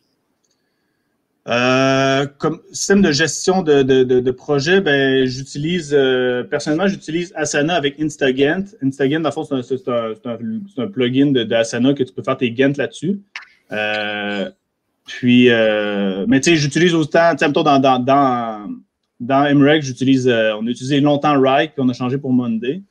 [1.48, 7.74] Euh, comme système de gestion de, de, de, projet, ben, j'utilise, euh, personnellement, j'utilise Asana
[7.74, 8.00] avec.
[8.00, 12.78] Instagant, dans le fond, c'est un, plugin de, Asana que tu peux faire tes Gantt
[12.78, 13.22] là-dessus.
[15.08, 18.70] Puis, mais tu sais, j'utilise autant, tu sais, dans, dans, dans,
[19.20, 22.84] dans MREC, j'utilise, on a utilisé longtemps Rike, puis on a changé pour Monday.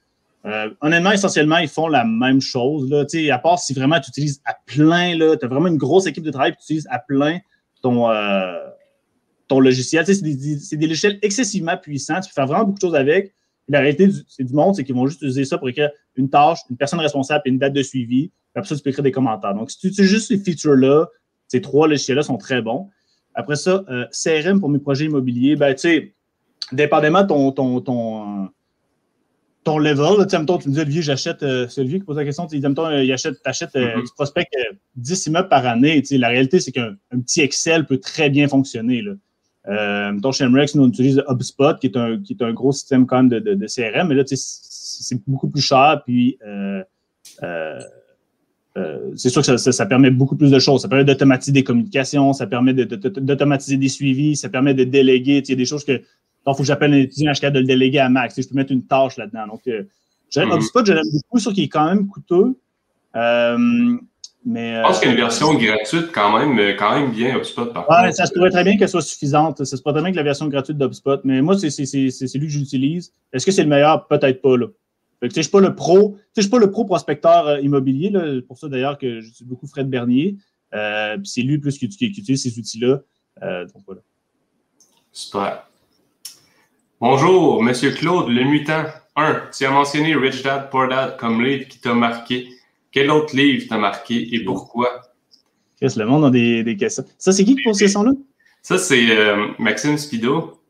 [0.81, 2.91] Honnêtement, essentiellement, ils font la même chose.
[2.91, 6.25] Là, à part si vraiment tu utilises à plein, tu as vraiment une grosse équipe
[6.25, 7.39] de travail que tu utilises à plein
[7.83, 8.53] ton, euh,
[9.49, 10.07] ton logiciel.
[10.07, 12.21] c'est des, logiciels excessivement puissants.
[12.21, 13.35] Tu peux faire vraiment beaucoup de choses avec.
[13.69, 16.59] La réalité du, du monde, c'est qu'ils vont juste utiliser ça pour écrire une tâche,
[16.71, 18.31] une personne responsable et une date de suivi.
[18.55, 19.55] Après ça, tu peux écrire des commentaires.
[19.55, 21.07] Donc, si tu utilises juste ces features-là,
[21.47, 22.89] ces trois logiciels-là sont très bons.
[23.35, 26.15] Après ça, euh, CRM pour mes projets immobiliers, ben, tu sais,
[26.73, 28.49] dépendamment de ton, ton,
[29.65, 32.25] ton level, tu sais, tu me dis, Olivier, j'achète, euh, c'est Olivier qui pose la
[32.25, 34.07] question, tu dis, euh, il achète, t'achètes, euh, mm-hmm.
[34.07, 34.55] tu prospectes
[34.97, 38.49] 10 immeubles par année, tu sais, la réalité, c'est qu'un petit Excel peut très bien
[38.49, 39.13] fonctionner, là.
[39.69, 42.73] Euh, mettons, chez MREX, nous, on utilise HubSpot, qui est un, qui est un gros
[42.73, 44.43] système quand même de, de, de CRM, mais là, tu sais,
[45.03, 46.83] c'est beaucoup plus cher, puis euh,
[48.77, 50.83] euh, c'est sûr que ça, ça, permet beaucoup plus de choses.
[50.83, 55.53] Ça permet d'automatiser des communications, ça permet d'automatiser des suivis, ça permet de déléguer, tu
[55.53, 56.01] sais, des choses que
[56.47, 58.41] donc, il faut que j'appelle un étudiant jusqu'à de le déléguer à Max.
[58.41, 59.47] je peux mettre une tâche là-dedans.
[59.47, 59.85] Donc, euh,
[60.31, 62.57] j'aime HubSpot, je l'aime beaucoup, sûr qu'il est quand même coûteux.
[63.17, 63.99] Euh,
[64.47, 67.37] mais, je pense qu'il y a une version gratuite quand même, euh, quand même bien
[67.37, 67.67] HubSpot.
[67.67, 69.63] Par ouais, ça se pourrait très bien qu'elle soit suffisante.
[69.65, 71.21] Ça se pourrait très bien que la version gratuite d'HubSpot.
[71.25, 73.13] Mais moi, c'est celui que j'utilise.
[73.33, 74.07] Est-ce que c'est le meilleur?
[74.07, 74.57] Peut-être pas.
[74.57, 74.67] Là.
[75.21, 76.17] je ne suis pas le pro.
[76.35, 78.09] Je suis pas le pro prospecteur euh, immobilier.
[78.09, 78.41] Là.
[78.49, 80.37] Pour ça, d'ailleurs, que j'utilise beaucoup Fred Bernier.
[80.73, 83.01] Euh, c'est lui plus qui, qui, utilise ces outils-là.
[83.43, 84.01] donc voilà.
[85.13, 85.70] Super.
[87.03, 88.85] Bonjour, Monsieur Claude, le mutant.
[89.17, 89.49] 1.
[89.57, 92.47] Tu as mentionné Rich Dad Poor Dad comme livre qui t'a marqué.
[92.93, 95.01] Quel autre livre t'a marqué et pourquoi?
[95.81, 97.03] Qu'est-ce le monde a des, des questions.
[97.17, 98.11] Ça, c'est qui qui pose ces sons-là?
[98.61, 100.61] Ça, c'est euh, Maxime Spido.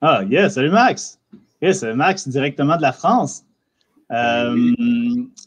[0.00, 1.18] Ah, yes, salut Max.
[1.60, 3.42] Yes, Max, directement de la France.
[4.12, 4.54] Euh,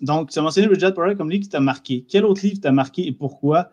[0.02, 2.04] donc, tu as mentionné Rich Dad Poor Dad comme livre qui t'a marqué.
[2.10, 3.70] Quel autre livre t'a marqué et pourquoi?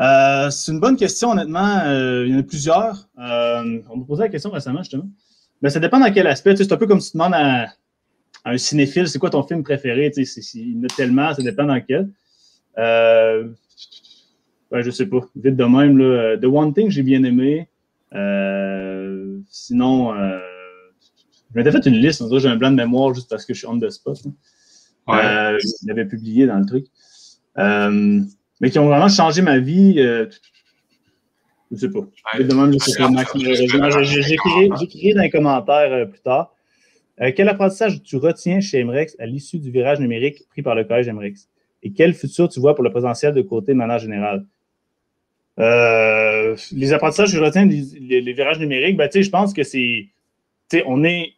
[0.00, 1.80] Euh, c'est une bonne question, honnêtement.
[2.26, 3.08] il y en a plusieurs.
[3.16, 5.08] on m'a posé la question récemment, justement.
[5.62, 6.56] Ben, ça dépend dans quel aspect.
[6.56, 7.66] c'est un peu comme si tu demandes à,
[8.44, 10.10] un cinéphile, c'est quoi ton film préféré?
[10.10, 12.08] Tu sais, il y en a tellement, ça dépend dans quel.
[12.78, 13.48] Euh,
[14.70, 15.20] ben, je sais pas.
[15.36, 15.98] Vite de même.
[15.98, 16.36] Là.
[16.38, 17.68] The One Thing, j'ai bien aimé.
[18.14, 20.38] Euh, sinon, euh,
[21.52, 22.22] je m'étais fait une liste.
[22.38, 24.18] J'ai un blanc de mémoire juste parce que je suis on the spot.
[25.06, 25.24] Ouais.
[25.24, 26.86] Euh, je l'avais publié dans le truc.
[28.60, 30.00] Mais qui ont vraiment changé ma vie.
[31.70, 32.06] Je ne sais pas.
[32.38, 32.72] Je demande
[34.02, 36.54] J'écrirai dans les commentaires euh, plus tard.
[37.20, 40.84] Euh, quel apprentissage tu retiens chez MREX à l'issue du virage numérique pris par le
[40.84, 41.48] collège MREX?
[41.82, 44.44] Et quel futur tu vois pour le potentiel de côté de manière générale?
[45.58, 50.08] Euh, les apprentissages que je retiens les, virages numériques, ben, je pense que c'est.
[50.86, 51.32] On est.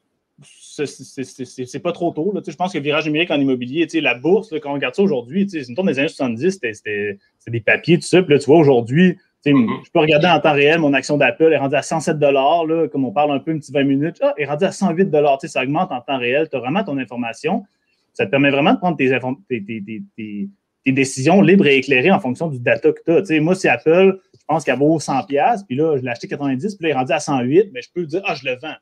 [0.76, 2.32] C'est pas trop tôt.
[2.46, 5.46] Je pense que le virage numérique en immobilier, la bourse, quand on regarde ça aujourd'hui,
[5.48, 8.22] c'est une tourne des années 70, c'était des papiers, tout ça.
[8.22, 9.84] Puis là, tu vois, aujourd'hui, Mm-hmm.
[9.86, 13.04] Je peux regarder en temps réel, mon action d'Apple est rendue à 107 là, comme
[13.04, 14.18] on parle un peu, une petite 20 minutes.
[14.22, 15.10] Ah, est rendue à 108
[15.46, 16.48] Ça augmente en temps réel.
[16.50, 17.64] Tu as vraiment ton information.
[18.12, 22.92] Ça te permet vraiment de prendre tes, décisions libres et éclairées en fonction du data
[22.92, 23.40] que tu as.
[23.40, 26.84] moi, si Apple, je pense qu'elle vaut 100 puis là, je l'ai acheté 90 puis
[26.84, 28.74] là, il est rendu à 108 mais je peux dire, ah, je le vends.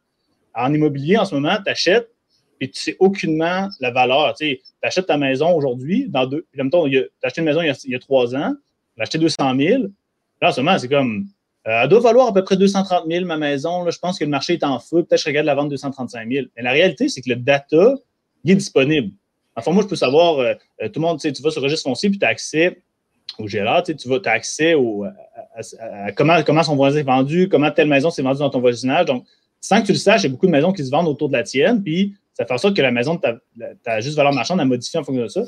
[0.55, 2.09] En immobilier, en ce moment, tu achètes
[2.61, 4.35] et tu sais aucunement la valeur.
[4.35, 6.47] Tu achètes ta maison aujourd'hui, dans deux.
[6.51, 8.55] Puis, tu as acheté une maison il y a, trois ans,
[8.97, 9.85] tu as acheté 200 000
[10.41, 11.27] Là, en ce moment, c'est comme.
[11.67, 13.89] Euh, elle doit valoir à peu près 230 000, ma maison.
[13.91, 15.03] Je pense que le marché est en feu.
[15.03, 16.47] Peut-être que je regarde la vente 235 000.
[16.57, 17.95] Mais la réalité, c'est que le data,
[18.45, 19.13] il est disponible.
[19.57, 22.11] Enfin, moi, je peux savoir, euh, tout le monde, tu vas sur le registre foncier,
[22.11, 22.81] puis tu as accès
[23.39, 24.75] au GLA, tu as accès
[25.81, 29.07] à, comment, comment son voisin est vendu, comment telle maison s'est vendue dans ton voisinage.
[29.07, 29.25] Donc,
[29.61, 31.29] sans que tu le saches, il y a beaucoup de maisons qui se vendent autour
[31.29, 34.61] de la tienne, puis ça fait en sorte que la maison ta juste valeur marchande
[34.61, 35.43] a modifié en fonction de ça.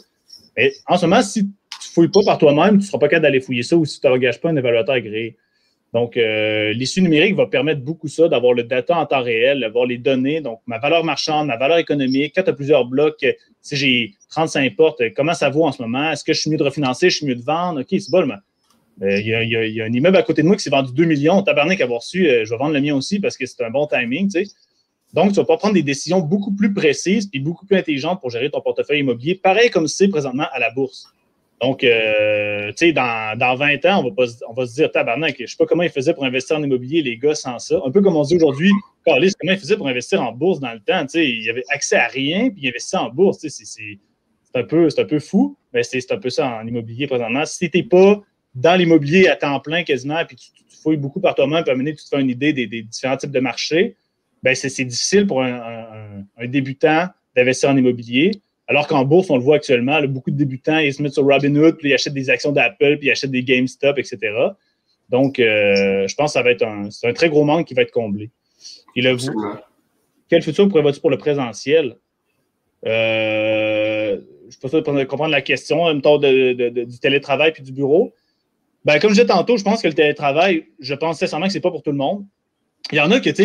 [0.57, 1.50] Mais en ce moment, si tu
[1.92, 4.07] fouilles pas par toi-même, tu ne seras pas capable d'aller fouiller ça ou si tu
[4.07, 5.37] n'engages pas un évaluateur agréé.
[5.92, 9.87] Donc, euh, l'issue numérique va permettre beaucoup ça, d'avoir le data en temps réel, d'avoir
[9.87, 13.26] les données, donc ma valeur marchande, ma valeur économique, quand tu as plusieurs blocs,
[13.61, 16.12] si j'ai 35 portes, comment ça vaut en ce moment?
[16.12, 17.81] Est-ce que je suis mieux de refinancer, je suis mieux de vendre?
[17.81, 18.31] OK, c'est bon,
[19.03, 21.42] euh, il y, a, un immeuble à côté de moi qui s'est vendu 2 millions.
[21.42, 24.31] Tabarnak avoir euh, je vais vendre le mien aussi parce que c'est un bon timing,
[24.31, 24.53] tu sais.
[25.14, 28.31] Donc, tu vas pas prendre des décisions beaucoup plus précises et beaucoup plus intelligentes pour
[28.31, 31.12] gérer ton portefeuille immobilier, pareil comme c'est présentement à la bourse.
[31.61, 34.90] Donc, euh, tu sais, dans, dans 20 ans, on va, pas, on va se dire,
[34.90, 37.79] tabarnak, je sais pas comment ils faisaient pour investir en immobilier, les gars, sans ça.
[37.85, 38.70] Un peu comme on dit aujourd'hui,
[39.05, 41.03] comment ils faisaient pour investir en bourse dans le temps.
[41.03, 43.40] Tu sais, ils avaient accès à rien, puis ils investissaient en bourse.
[43.40, 47.07] Tu sais, c'est un, peu, un peu fou, mais c'est un peu ça en immobilier
[47.07, 47.44] présentement.
[47.44, 48.23] Si tu n'es pas
[48.55, 50.51] dans l'immobilier à temps plein quasiment, puis tu,
[50.83, 53.18] fouilles beaucoup par toi-même, puis à mener, tu te fais une idée des, des différents
[53.18, 53.96] types de marchés,
[54.42, 58.31] ben c'est difficile pour un, un débutant d'investir en immobilier.
[58.71, 61.77] Alors qu'en bourse, on le voit actuellement, beaucoup de débutants, ils se mettent sur Robinhood,
[61.77, 64.19] puis ils achètent des actions d'Apple, puis ils achètent des GameStop, etc.
[65.09, 67.83] Donc, euh, je pense que ça va être un, un, très gros manque qui va
[67.83, 68.31] être comblé.
[68.95, 69.27] Et là, vous,
[70.29, 71.97] quel futur prévois-tu pour le présentiel?
[72.87, 77.73] Euh, je ne sais pas comprendre la question, en même temps du télétravail puis du
[77.73, 78.15] bureau.
[78.85, 81.59] Ben, comme je disais tantôt, je pense que le télétravail, je pense sincèrement que ce
[81.59, 82.25] n'est pas pour tout le monde.
[82.93, 83.45] Il y en a qui, tu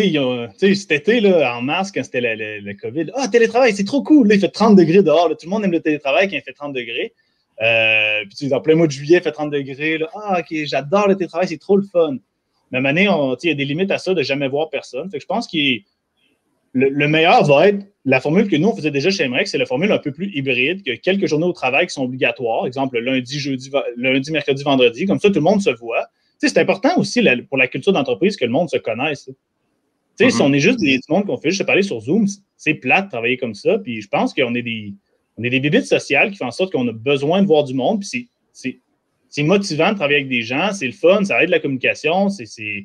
[0.56, 4.28] sais, cet été, là, en mars, quand c'était le, COVID, ah, télétravail, c'est trop cool.
[4.32, 5.28] Il fait 30 degrés dehors.
[5.28, 7.14] tout le monde aime le télétravail quand il fait 30 degrés.
[7.62, 10.00] Euh, puis, tu en plein mois de juillet, il fait 30 degrés.
[10.14, 12.16] Ah, OK, j'adore le télétravail, c'est trop le fun.
[12.72, 15.08] À année, il y a des limites à ça de jamais voir personne.
[15.10, 15.56] Fait que je pense que
[16.72, 19.58] le, le, meilleur va être la formule que nous, on faisait déjà chez MREX, c'est
[19.58, 22.98] la formule un peu plus hybride, que quelques journées au travail qui sont obligatoires, exemple
[22.98, 26.06] lundi, jeudi, lundi, mercredi, vendredi, comme ça, tout le monde se voit
[26.38, 29.30] c'est important aussi pour la culture d'entreprise que le monde se connaisse.
[30.18, 30.42] Si mm-hmm.
[30.42, 33.10] on est juste des, du monde qu'on fait juste parler sur Zoom, c'est plate de
[33.10, 33.78] travailler comme ça.
[33.78, 34.94] Puis je pense qu'on est des,
[35.36, 37.74] on est des bibites sociales qui font en sorte qu'on a besoin de voir du
[37.74, 38.00] monde.
[38.00, 38.28] Puis
[39.28, 42.30] c'est motivant de travailler avec des gens, c'est le fun, ça aide la communication.
[42.30, 42.84] C'est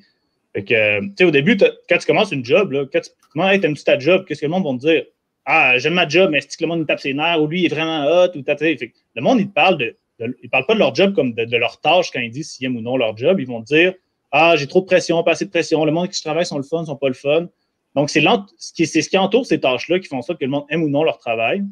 [0.54, 4.26] que, au début, quand tu commences une job, là, quand tu commences à ta job,
[4.28, 5.06] qu'est-ce que le monde va te dire?
[5.46, 7.62] Ah, j'aime ma job, mais est-ce que le monde me tape ses nerfs ou lui
[7.62, 10.74] il est vraiment hot ou Le monde, il te parle de ils ne parlent pas
[10.74, 13.18] de leur job comme de, leur tâche quand ils disent s'ils aiment ou non leur
[13.18, 13.40] job.
[13.40, 13.94] Ils vont dire
[14.32, 15.84] Ah, j'ai trop de pression, pas assez de pression.
[15.86, 17.48] Le monde qui travaille sont le fun, sont pas le fun.
[17.96, 20.66] Donc, c'est ce qui, ce qui entoure ces tâches-là qui font ça que le monde
[20.70, 21.64] aime ou non leur travail.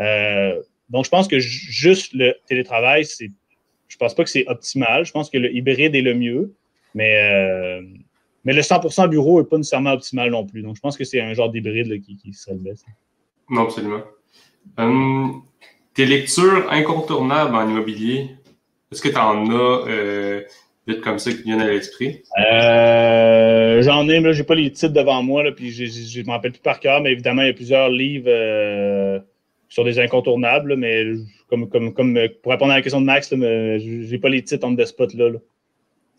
[0.00, 0.60] Euh,
[0.90, 3.30] donc, je pense que juste le télétravail, c'est,
[3.88, 5.06] je pense pas que c'est optimal.
[5.06, 6.54] Je pense que le hybride est le mieux.
[6.94, 7.82] Mais, euh,
[8.44, 10.62] mais le 100% bureau n'est pas nécessairement optimal non plus.
[10.62, 12.84] Donc, je pense que c'est un genre d'hybride qui, qui, serait le best.
[13.48, 14.02] Non, absolument.
[14.76, 15.42] Hum,
[15.94, 18.30] tes lectures incontournables en immobilier,
[18.90, 20.42] est-ce que tu en as euh,
[20.86, 22.22] vite comme ça qui viennent à l'esprit?
[22.38, 26.32] Euh, j'en ai, mais j'ai pas les titres devant moi, là, puis je ne m'en
[26.32, 29.18] rappelle plus par cœur, mais évidemment, il y a plusieurs livres euh,
[29.68, 31.04] sur des incontournables, mais
[31.48, 34.66] comme, comme, comme pour répondre à la question de Max, je n'ai pas les titres
[34.66, 35.30] entre des spots là.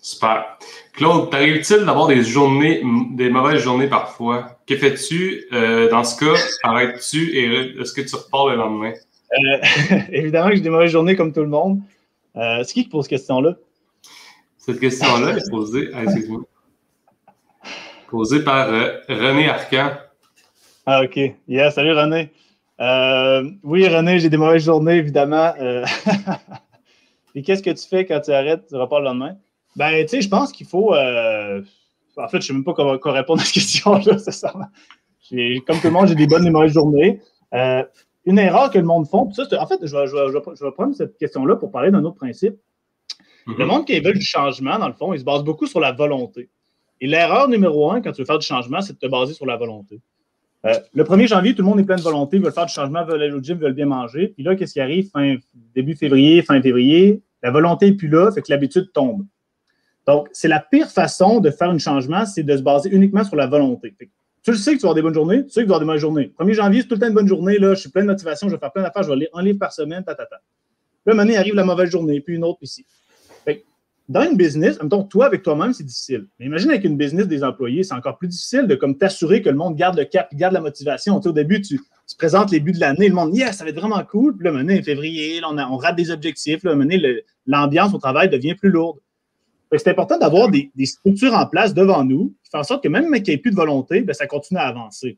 [0.01, 0.57] Super.
[0.93, 2.81] Claude, t'arrive-t-il d'avoir des journées,
[3.12, 4.59] des mauvaises journées parfois?
[4.67, 6.38] Que fais-tu dans ce cas?
[6.63, 8.91] Arrêtes-tu et est-ce que tu repars le lendemain?
[9.34, 9.60] Euh,
[10.12, 11.82] évidemment que j'ai des mauvaises journées comme tout le monde.
[12.36, 13.56] Euh, c'est qui qui pose cette question-là?
[14.58, 16.04] Cette question-là est posée, ah,
[18.10, 19.91] posée par euh, René Arcan.
[20.86, 21.19] Ah, OK.
[21.48, 22.32] Yeah, salut René.
[23.63, 25.54] oui, René, j'ai des mauvaises journées, évidemment.
[27.36, 29.36] Et qu'est-ce que tu fais quand tu arrêtes, tu repars le lendemain?
[29.76, 30.93] Ben, tu sais, je pense qu'il faut.
[30.93, 34.17] En fait, je ne sais même pas comment, répondre à cette question-là,
[35.65, 37.19] Comme tout le monde, j'ai des bonnes et mauvaises journées
[38.25, 39.29] une erreur que le monde font.
[39.29, 39.31] en
[39.67, 42.55] fait, je vais, prendre cette question-là pour parler d'un autre principe.
[43.47, 43.57] Mm-hmm.
[43.57, 45.91] Le monde qui veut du changement, dans le fond, il se base beaucoup sur la
[45.91, 46.49] volonté.
[47.01, 49.45] Et l'erreur numéro un, quand tu veux faire du changement, c'est de te baser sur
[49.45, 49.99] la volonté.
[50.65, 53.03] Euh, le 1er janvier, tout le monde est plein de volonté, veut faire du changement,
[53.03, 54.29] veut aller au gym, veut bien manger.
[54.29, 55.09] Puis là, qu'est-ce qui arrive?
[55.09, 55.36] Fin,
[55.75, 57.21] début février, fin février?
[57.41, 59.25] La volonté n'est plus là, fait que l'habitude tombe.
[60.07, 63.36] Donc, c'est la pire façon de faire un changement, c'est de se baser uniquement sur
[63.36, 63.93] la volonté.
[64.43, 65.79] Tu sais que tu vas avoir des bonnes journées, tu sais que tu vas avoir
[65.79, 66.34] des mauvaises journées.
[66.38, 68.49] 1er janvier, c'est tout le temps une bonne journée, là, je suis plein de motivation,
[68.49, 70.41] je vais faire plein d'affaires, je vais lire un livre par semaine, ta, ta, ta.
[71.06, 72.86] Puis là, arrive la mauvaise journée, puis une autre, ici.
[74.10, 76.27] dans une business, temps, toi avec toi-même, c'est difficile.
[76.38, 79.49] Mais imagine avec une business des employés, c'est encore plus difficile de comme t'assurer que
[79.49, 81.21] le monde garde le cap, garde la motivation.
[81.21, 81.79] au début, tu,
[82.17, 84.36] présentes les buts de l'année, le monde, yes, ça va être vraiment cool.
[84.36, 86.63] Puis là, maintenant, février, on, rate des objectifs.
[86.65, 86.97] Là, maintenant,
[87.47, 88.99] l'ambiance au travail devient plus lourde.
[89.77, 93.12] C'est important d'avoir des, structures en place devant nous qui font en sorte que même
[93.12, 95.17] qu'il n'y ait plus de volonté, ben, ça continue à avancer.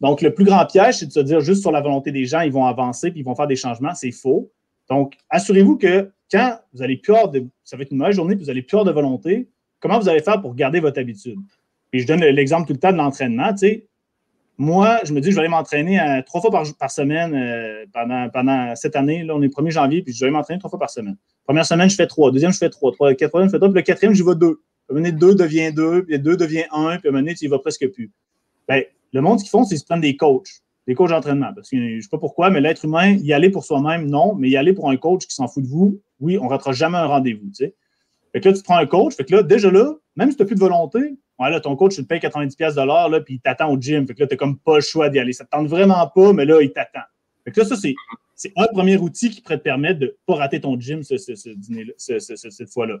[0.00, 2.40] Donc, le plus grand piège, c'est de se dire juste sur la volonté des gens,
[2.40, 3.94] ils vont avancer puis ils vont faire des changements.
[3.94, 4.50] C'est faux.
[4.88, 8.44] Donc, assurez-vous que quand vous allez plus de, ça va être une mauvaise journée puis
[8.44, 11.38] vous allez plus de volonté, comment vous allez faire pour garder votre habitude?
[11.92, 13.52] Et je donne l'exemple tout le temps de l'entraînement.
[13.52, 13.86] Tu sais,
[14.56, 18.28] moi, je me dis, je vais aller m'entraîner euh, trois fois par, semaine euh, pendant,
[18.28, 19.24] pendant cette année.
[19.24, 21.16] Là, on est le 1er janvier, puis je vais m'entraîner trois fois par semaine.
[21.50, 22.30] Première semaine, je fais trois.
[22.30, 22.92] Deuxième, je fais trois.
[22.92, 23.70] trois quatrième, je fais trois.
[23.70, 24.54] Puis le quatrième, je vais deux.
[24.54, 27.10] Puis à un moment donné, deux devient deux, puis deux devient un, puis à un
[27.10, 28.12] moment donné, tu vas presque plus.
[28.68, 28.82] Bien,
[29.12, 30.46] le monde, ce qu'ils font, c'est qu'ils se prennent des coachs,
[30.86, 31.52] des coachs d'entraînement.
[31.52, 34.36] Parce que je ne sais pas pourquoi, mais l'être humain, y aller pour soi-même, non.
[34.36, 36.70] Mais y aller pour un coach qui s'en fout de vous, oui, on ne ratera
[36.70, 37.50] jamais un rendez-vous.
[37.52, 39.16] Fait que là, tu prends un coach.
[39.16, 41.00] Fait que là, déjà là, même si tu n'as plus de volonté,
[41.40, 44.06] là, ton coach, tu te payes 90$ de l'heure, puis il t'attend au gym.
[44.06, 45.32] Fait que là, tu n'as comme pas le choix d'y aller.
[45.32, 47.00] Ça ne te tente vraiment pas, mais là, il t'attend.
[47.44, 47.96] Fait que là, ça, c'est,
[48.56, 51.34] un premier outil qui pourrait te permettre de ne pas rater ton gym ce, ce,
[51.34, 52.98] ce cette fois-là.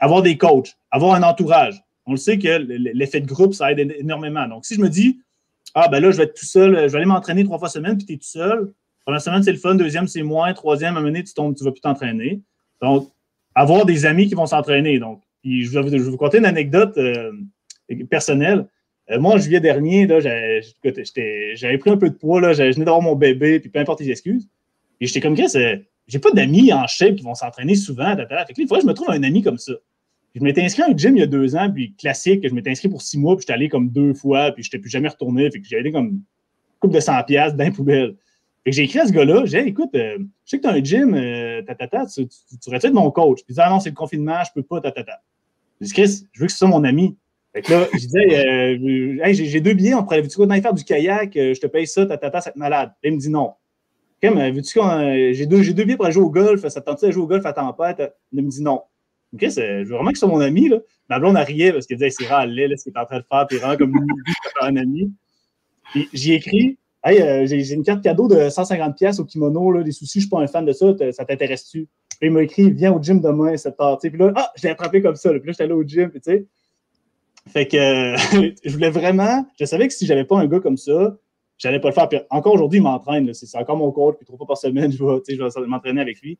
[0.00, 1.82] Avoir des coachs, avoir un entourage.
[2.06, 4.46] On le sait que l'effet de groupe, ça aide énormément.
[4.48, 5.20] Donc, si je me dis,
[5.74, 7.96] ah, ben là, je vais être tout seul, je vais aller m'entraîner trois fois semaine,
[7.96, 8.72] puis tu es tout seul.
[9.04, 9.74] Première semaine, c'est le fun.
[9.74, 10.52] Deuxième, c'est moins.
[10.52, 12.40] Troisième, à un moment donné, tu tombes, tu vas plus t'entraîner.
[12.80, 13.10] Donc,
[13.54, 14.98] avoir des amis qui vont s'entraîner.
[14.98, 17.32] Donc, je vais, vous, je une anecdote euh,
[18.10, 18.66] personnelle.
[19.10, 23.02] Euh, moi, en juillet dernier, j'avais pris un peu de poids, là, je venais d'avoir
[23.02, 24.48] mon bébé, puis peu importe les excuses.
[25.02, 28.14] Et j'étais comme, je j'ai pas d'amis en shape qui vont s'entraîner souvent.
[28.14, 28.46] Tata.
[28.46, 29.72] Fait que il faudrait que je me trouve un ami comme ça.
[30.32, 32.70] Je m'étais inscrit à un gym il y a deux ans, puis classique, je m'étais
[32.70, 35.08] inscrit pour six mois, puis j'étais allé comme deux fois, puis je n'étais plus jamais
[35.08, 35.50] retourné.
[35.50, 36.22] Fait que j'ai allé comme une
[36.78, 38.14] coupe de 100 pièces dans poubelle.
[38.62, 40.68] Fait que j'ai écrit à ce gars-là, j'ai dit, écoute, euh, je sais que tu
[40.68, 43.38] as un gym, euh, tatata, tu, tu, tu, être mon coach?
[43.38, 45.20] Puis il dit, ah non, c'est le confinement, je peux pas, tatata.
[45.80, 47.18] J'ai dit, Chris, je veux que ce soit mon ami.
[47.52, 51.32] Fait que là, je disais, euh, j'ai deux billets, on pourrait, aille faire du kayak,
[51.34, 52.92] je te paye ça, tatata, ça te malade.
[53.02, 53.54] il me dit non.
[54.22, 56.86] OK, mais veux-tu qu'on, j'ai deux, deux billets pour aller jouer au golf, ça te
[56.86, 58.14] tente à jouer au golf à tempête?
[58.32, 58.82] Il me dit non.
[59.34, 60.78] OK, je veux vraiment que ce soit mon ami, là.
[61.08, 63.18] Ma blonde a rié parce qu'elle disait, c'est rare, là, ce qu'il est en train
[63.18, 63.94] de faire, puis vraiment comme
[64.60, 65.12] un ami.
[65.92, 69.82] Puis j'y écrit, Hey, euh, j'ai une carte cadeau de 150 pièces au kimono, là,
[69.82, 71.88] des soucis, je suis pas un fan de ça, ça t'intéresse-tu?
[72.20, 73.98] Puis il m'a écrit, viens au gym demain 7 heures.
[73.98, 75.30] Puis là, ah, je l'ai attrapé comme ça.
[75.30, 76.46] Puis là, j'étais allé au gym, tu sais.
[77.48, 77.76] Fait que
[78.64, 81.16] je voulais vraiment, je savais que si j'avais pas un gars comme ça,
[81.62, 82.08] j'allais pas le faire.
[82.08, 85.02] Puis encore aujourd'hui, il m'entraîne, c'est encore mon coach, puis trois fois par semaine, je
[85.02, 86.38] vais, je m'entraîner avec lui.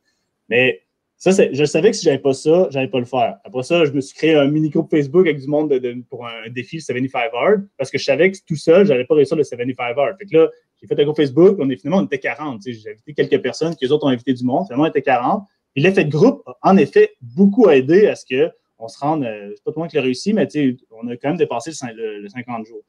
[0.49, 0.81] Mais
[1.17, 3.37] ça, je savais que si j'avais pas ça, j'allais pas le faire.
[3.45, 5.73] Après ça, je me suis créé un mini groupe Facebook avec du monde
[6.09, 9.37] pour un défi 75 Hard parce que je savais que tout seul, j'allais pas réussir
[9.37, 10.17] le 75 Hard.
[10.19, 10.49] Fait que là,
[10.81, 12.61] j'ai fait un groupe Facebook, on est finalement, on était 40.
[12.65, 14.65] J'ai invité quelques personnes, que les autres ont invité du monde.
[14.65, 15.47] Finalement, on était 40.
[15.77, 18.25] Et l'effet de groupe a en effet beaucoup aidé à ce
[18.77, 20.47] qu'on se rende, euh, c'est pas tout le monde qui l'a réussi, mais
[20.91, 22.83] on a quand même dépassé le, 50 jours.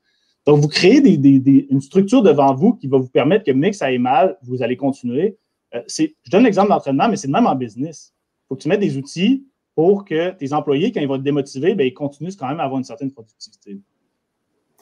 [0.47, 3.87] Donc, vous créez une structure devant vous qui va vous permettre que, même que ça
[3.87, 5.39] aille mal, vous allez continuer.
[5.75, 8.15] Euh, je donne l'exemple d'entraînement, mais c'est le même en business
[8.49, 11.75] faut que tu mettes des outils pour que tes employés, quand ils vont te démotiver,
[11.75, 13.79] ben, ils continuent quand même à avoir une certaine productivité.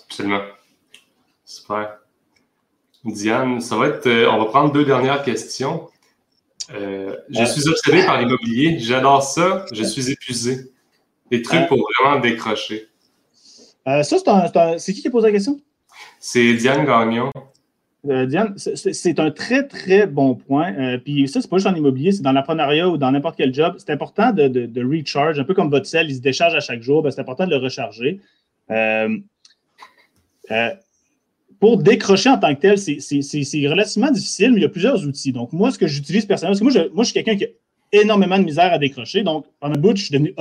[0.05, 0.42] Absolument.
[1.44, 1.98] Super.
[3.05, 4.07] Diane, ça va être.
[4.07, 5.88] Euh, on va prendre deux dernières questions.
[6.72, 8.79] Euh, je suis obsédé par l'immobilier.
[8.79, 9.64] J'adore ça.
[9.72, 10.70] Je suis épuisé.
[11.31, 12.88] Des trucs pour vraiment décrocher.
[13.88, 14.16] Euh, ça,
[14.78, 15.60] c'est qui qui a posé la question?
[16.20, 17.30] C'est Diane Gagnon.
[18.08, 20.74] Euh, Diane, c'est un très, très bon point.
[20.74, 23.54] Euh, puis ça, c'est pas juste en immobilier, c'est dans l'entrepreneuriat ou dans n'importe quel
[23.54, 23.76] job.
[23.78, 26.82] C'est important de, de, recharge, un peu comme votre sel, il se décharge à chaque
[26.82, 27.02] jour.
[27.02, 28.20] Ben, c'est important de le recharger.
[28.70, 29.18] Euh,
[31.60, 35.32] pour décrocher en tant que tel, c'est relativement difficile, mais il y a plusieurs outils.
[35.32, 37.44] Donc, moi, ce que j'utilise personnellement, parce que moi, je, moi, je suis quelqu'un qui
[37.44, 37.48] a
[37.92, 39.22] énormément de misère à décrocher.
[39.22, 40.34] Donc, pendant un bout, je suis devenu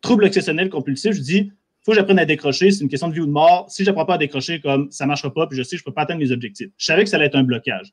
[0.00, 1.12] trouble obsessionnel compulsif.
[1.12, 1.52] Je dis,
[1.84, 2.70] faut que j'apprenne à décrocher.
[2.70, 3.66] C'est une question de vie ou de mort.
[3.68, 5.80] Si je n'apprends pas à décrocher, comme ça ne marchera pas, puis je sais que
[5.80, 6.70] je ne peux pas atteindre mes objectifs.
[6.78, 7.92] Je savais que ça allait être un blocage.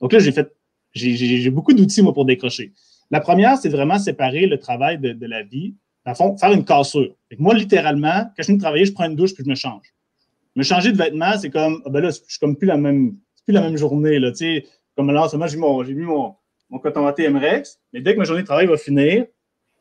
[0.00, 0.54] Donc là, j'ai fait,
[0.92, 2.72] j'ai beaucoup d'outils, moi, pour décrocher.
[3.10, 5.74] La première, c'est vraiment séparer le travail de, la vie.
[6.04, 7.14] Dans fond, faire une cassure.
[7.38, 9.94] moi, littéralement, quand je viens de travailler, je prends une douche puis je me change.
[10.54, 13.16] Me changer de vêtements, c'est comme, ah ben là, je suis comme plus la même,
[13.44, 14.66] plus la même journée, là, tu sais.
[14.96, 16.34] Comme là, en ce j'ai mis mon,
[16.70, 19.26] mon coton watté MREX, mais dès que ma journée de travail va finir,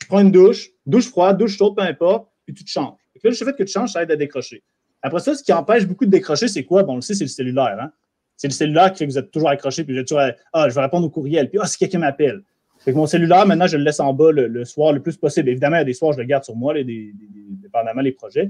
[0.02, 3.03] je prends une douche, douche froide, douche chaude, peu importe, puis tu te changes.
[3.24, 4.64] Le fait que tu changes, ça aide à décrocher.
[5.02, 6.84] Après ça, ce qui empêche beaucoup de décrocher, c'est quoi?
[6.84, 7.78] Bon, on le sait, c'est le cellulaire.
[7.80, 7.92] Hein?
[8.38, 10.70] C'est le cellulaire qui fait que vous êtes toujours accroché, puis vous êtes toujours, ah,
[10.70, 12.42] je vais répondre au courriel, puis ah, si quelqu'un m'appelle.
[12.80, 15.50] Fait que mon cellulaire, maintenant, je le laisse en bas le, soir le plus possible.
[15.50, 18.50] Évidemment, il y a des soirs, je le garde sur moi, dépendamment des projets.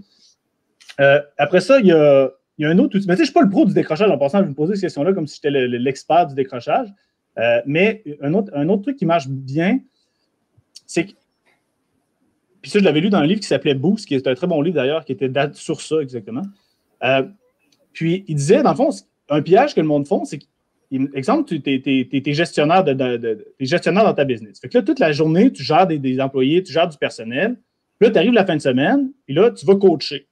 [0.99, 3.07] Euh, après ça, il y a, il y a un autre outil.
[3.07, 4.09] Mais tu sais, je ne suis pas le pro du décrochage.
[4.09, 6.87] En je vais me poser cette question-là comme si j'étais l'expert du décrochage.
[7.39, 9.79] Euh, mais un autre, un autre truc qui marche bien,
[10.85, 11.11] c'est que
[12.63, 14.47] puis ça, je l'avais lu dans un livre qui s'appelait Boost, qui est un très
[14.47, 16.43] bon livre d'ailleurs, qui était sur ça exactement.
[17.03, 17.23] Euh,
[17.91, 18.89] puis il disait, dans le fond,
[19.27, 20.39] un piège que le monde font, c'est
[21.13, 24.61] exemple, tu es, gestionnaire, de, gestionnaire dans ta business.
[24.61, 27.57] Fait que là, toute la journée, tu gères des, employés, tu gères du personnel.
[27.99, 30.27] Puis là, tu arrives la fin de semaine, puis là, tu vas coacher.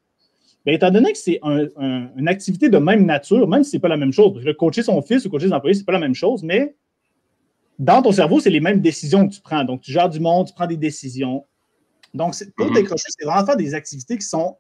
[0.66, 3.90] bien, étant donné que c'est une activité de même nature, même si ce n'est pas
[3.90, 5.92] la même chose, parce que coacher son fils ou coacher ses employés, ce n'est pas
[5.92, 6.76] la même chose, mais
[7.78, 9.66] dans ton cerveau, c'est les mêmes décisions que tu prends.
[9.66, 11.46] Donc, tu gères du monde, tu prends des décisions.
[12.14, 12.74] Donc, pour mm-hmm.
[12.74, 14.58] décrocher, c'est vraiment faire des activités qui sont,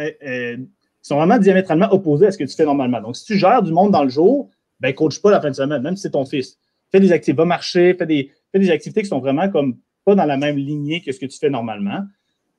[0.00, 0.56] euh, euh,
[1.02, 3.00] sont vraiment diamétralement opposées à ce que tu fais normalement.
[3.00, 4.50] Donc, si tu gères du monde dans le jour,
[4.80, 6.58] ben, coach pas la fin de semaine, même si c'est ton fils.
[6.90, 10.14] Fais des activités, va marcher, fais des, fais des activités qui sont vraiment comme pas
[10.14, 12.04] dans la même lignée que ce que tu fais normalement.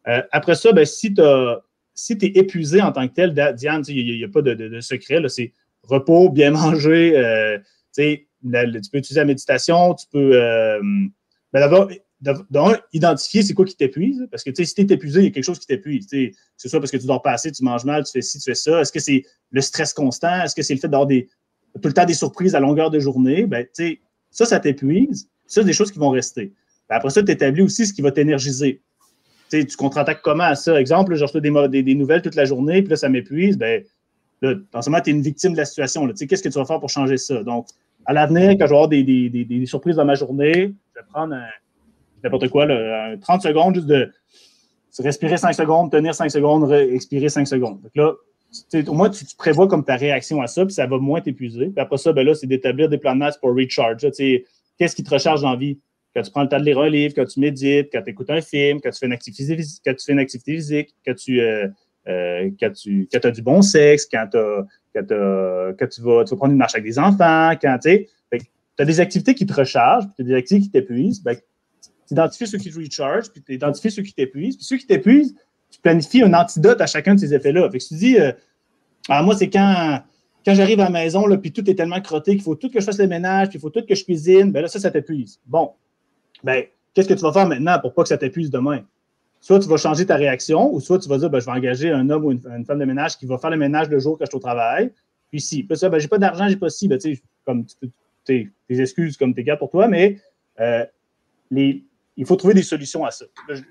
[0.07, 1.21] Euh, après ça, ben, si tu
[1.93, 5.53] si es épuisé en tant que tel, Diane, il n'y a, pas de, secret, c'est
[5.83, 7.57] repos, bien manger, euh,
[7.95, 8.27] tu
[8.91, 10.79] peux utiliser la méditation, tu peux euh,
[11.51, 11.59] ben,
[12.21, 14.27] d'abord identifier c'est quoi qui t'épuise.
[14.31, 16.07] Parce que si tu es épuisé, il y a quelque chose qui t'épuise.
[16.07, 18.39] Que ce soit parce que tu dors pas assez, tu manges mal, tu fais ci,
[18.39, 18.81] tu fais ça.
[18.81, 20.43] Est-ce que c'est le stress constant?
[20.43, 21.29] Est-ce que c'est le fait d'avoir des,
[21.75, 23.45] tout le temps des surprises à longueur de journée?
[23.45, 23.65] Ben,
[24.31, 25.29] ça, ça t'épuise.
[25.45, 26.53] Ça, c'est des choses qui vont rester.
[26.89, 28.81] Ben, après ça, tu établis aussi ce qui va t'énergiser.
[29.49, 30.79] Tu contre-attaques comment à ça?
[30.79, 33.57] Exemple, je reçois des, des, nouvelles toute la journée, puis là, ça m'épuise.
[33.57, 33.83] Ben,
[34.41, 36.05] là, dans ce moment, tu es une victime de la situation.
[36.07, 37.43] Qu'est-ce que tu vas faire pour changer ça?
[37.43, 37.67] Donc,
[38.05, 41.35] à l'avenir, quand je vais avoir des, des, surprises dans ma journée, je vais prendre
[42.23, 44.11] n'importe quoi, là, 30 secondes juste de
[44.99, 47.81] respirer 5 secondes, tenir 5 secondes, expirer 5 secondes.
[47.81, 48.13] Donc là,
[48.87, 51.67] au moins, tu, prévois comme ta réaction à ça, puis ça va moins t'épuiser.
[51.67, 54.07] Puis après ça, ben là, c'est d'établir des plans de match pour recharge.
[54.77, 55.79] Qu'est-ce qui te recharge en vie?
[56.17, 58.31] quand tu prends le temps de lire un livre, quand tu médites, quand tu écoutes
[58.31, 59.55] un film, quand tu fais une activité,
[59.85, 61.67] quand tu fais une activité physique, quand tu, euh,
[62.07, 65.07] euh, quand tu as du bon sexe, quand, quand,
[65.77, 68.07] quand tu, vas, tu, vas, prendre une marche avec des enfants, quand tu
[68.79, 71.37] as des activités qui te rechargent, puis tu as des activités qui t'épuisent, ben,
[72.07, 74.85] tu identifies ceux qui te recharge, puis tu identifies ceux qui t'épuisent, puis ceux qui
[74.85, 75.35] t'épuisent,
[75.69, 77.69] tu planifies un antidote à chacun de ces effets-là.
[77.69, 78.31] Fait que tu dis, euh,
[79.09, 80.01] ah, moi, c'est quand,
[80.45, 82.79] quand j'arrive à la maison, là, puis tout est tellement crotté qu'il faut tout que
[82.79, 84.91] je fasse le ménage, puis il faut tout que je cuisine, ben là, ça, ça
[84.91, 85.39] t'épuise.
[85.45, 85.71] Bon,
[86.43, 88.83] ben, qu'est-ce que tu vas faire maintenant pour pas que ça t'épuise demain?
[89.41, 91.91] Soit tu vas changer ta réaction, ou soit tu vas dire, ben, je vais engager
[91.91, 94.25] un homme ou une, femme de ménage qui va faire le ménage le jour que
[94.25, 94.91] je suis au travail.
[95.29, 97.65] Puis si, puis ça, ben, j'ai pas d'argent, j'ai pas si, ben, tu sais, comme
[97.65, 97.91] tu
[98.27, 100.19] tes excuses comme tes gars pour toi, mais
[100.59, 100.85] euh,
[101.49, 101.83] les,
[102.17, 103.25] il faut trouver des solutions à ça.
[103.47, 103.61] je,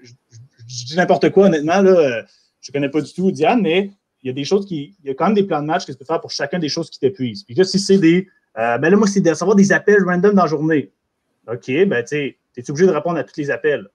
[0.67, 2.23] dis n'importe quoi, honnêtement, là, euh,
[2.61, 3.91] je connais pas du tout Diane, mais
[4.23, 4.97] il y a des choses qui.
[5.03, 6.59] Il y a quand même des plans de match que tu peux faire pour chacun
[6.59, 7.45] des choses qui t'épuisent.
[7.45, 8.27] Puis là, si c'est des.
[8.59, 10.93] Euh, ben là, moi, c'est de savoir des appels random dans la journée.
[11.47, 12.17] OK, ben, tu
[12.57, 13.87] es obligé de répondre à tous les appels?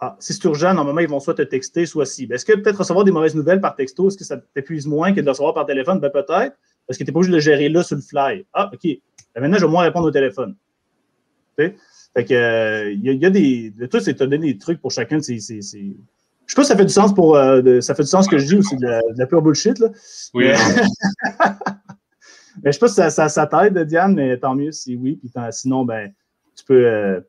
[0.00, 2.26] Ah, si c'est urgent, normalement, ils vont soit te texter, soit si.
[2.26, 5.12] Ben, est-ce que peut-être recevoir des mauvaises nouvelles par texto, est-ce que ça t'épuise moins
[5.12, 6.00] que de recevoir par téléphone?
[6.00, 8.44] Ben, peut-être, parce que tu n'es pas obligé de le gérer là sur le fly.
[8.52, 8.82] Ah, OK.
[8.82, 10.56] Ben, maintenant, je vais moins répondre au téléphone.
[12.14, 13.70] Fait que, euh, il y, a des.
[13.70, 15.38] De tout, c'est te donner des trucs pour chacun de ces.
[15.38, 17.36] Je sais pas si ça fait du sens pour.
[17.36, 19.78] Euh, ça fait du sens ce que je dis ou c'est de, la pure bullshit,
[19.78, 19.88] là.
[20.34, 20.48] Oui.
[20.48, 20.54] Mais,
[22.66, 25.16] je sais pas si ça, ça, t'aide, Diane, mais tant mieux si oui.
[25.16, 26.12] Puis sinon, ben,
[26.54, 26.86] tu peux.
[26.86, 27.20] Euh,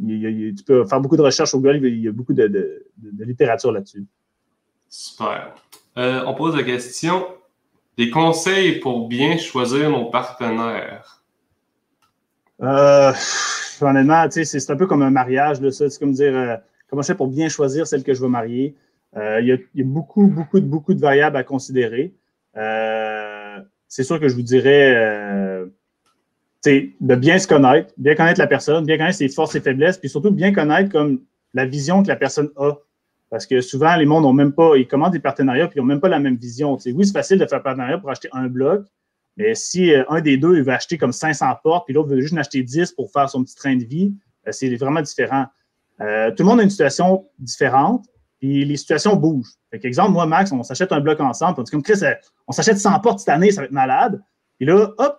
[0.00, 2.86] tu peux faire beaucoup de recherches au Google, il y a beaucoup de,
[3.18, 4.06] littérature là-dessus.
[4.88, 5.54] Super.
[5.96, 7.26] Euh, on pose la question
[7.96, 11.24] des conseils pour bien choisir nos partenaires?
[12.62, 13.12] Euh,
[13.86, 16.56] honnêtement, c'est un peu comme un mariage, c'est comme dire euh,
[16.88, 18.76] comment je fais pour bien choisir celle que je veux marier?
[19.16, 22.14] Euh, il, y a, beaucoup, beaucoup, beaucoup de variables à considérer.
[22.54, 25.64] c'est sûr que je vous dirais
[26.64, 30.08] de bien se connaître, bien connaître la personne, bien connaître ses forces et faiblesses, puis
[30.08, 31.20] surtout bien connaître comme
[31.54, 32.72] la vision que la personne a.
[33.30, 35.86] Parce que souvent, les mondes n'ont même pas, ils commandent des partenariats, puis ils n'ont
[35.86, 36.78] même pas la même vision.
[36.86, 38.84] oui, c'est facile de faire partenariat pour acheter un bloc,
[39.38, 42.34] mais si euh, un des deux, veut acheter comme 500 portes, puis l'autre veut juste
[42.34, 44.12] en acheter 10 pour faire son petit train de vie,
[44.46, 45.46] euh, c'est vraiment différent.
[46.00, 48.04] Euh, tout le monde a une situation différente,
[48.40, 49.54] puis les situations bougent.
[49.70, 52.00] Fait exemple, moi, Max, on s'achète un bloc ensemble, on dit comme Chris,
[52.48, 54.20] on s'achète 100 portes cette année, ça va être malade.
[54.58, 55.18] Puis là, hop,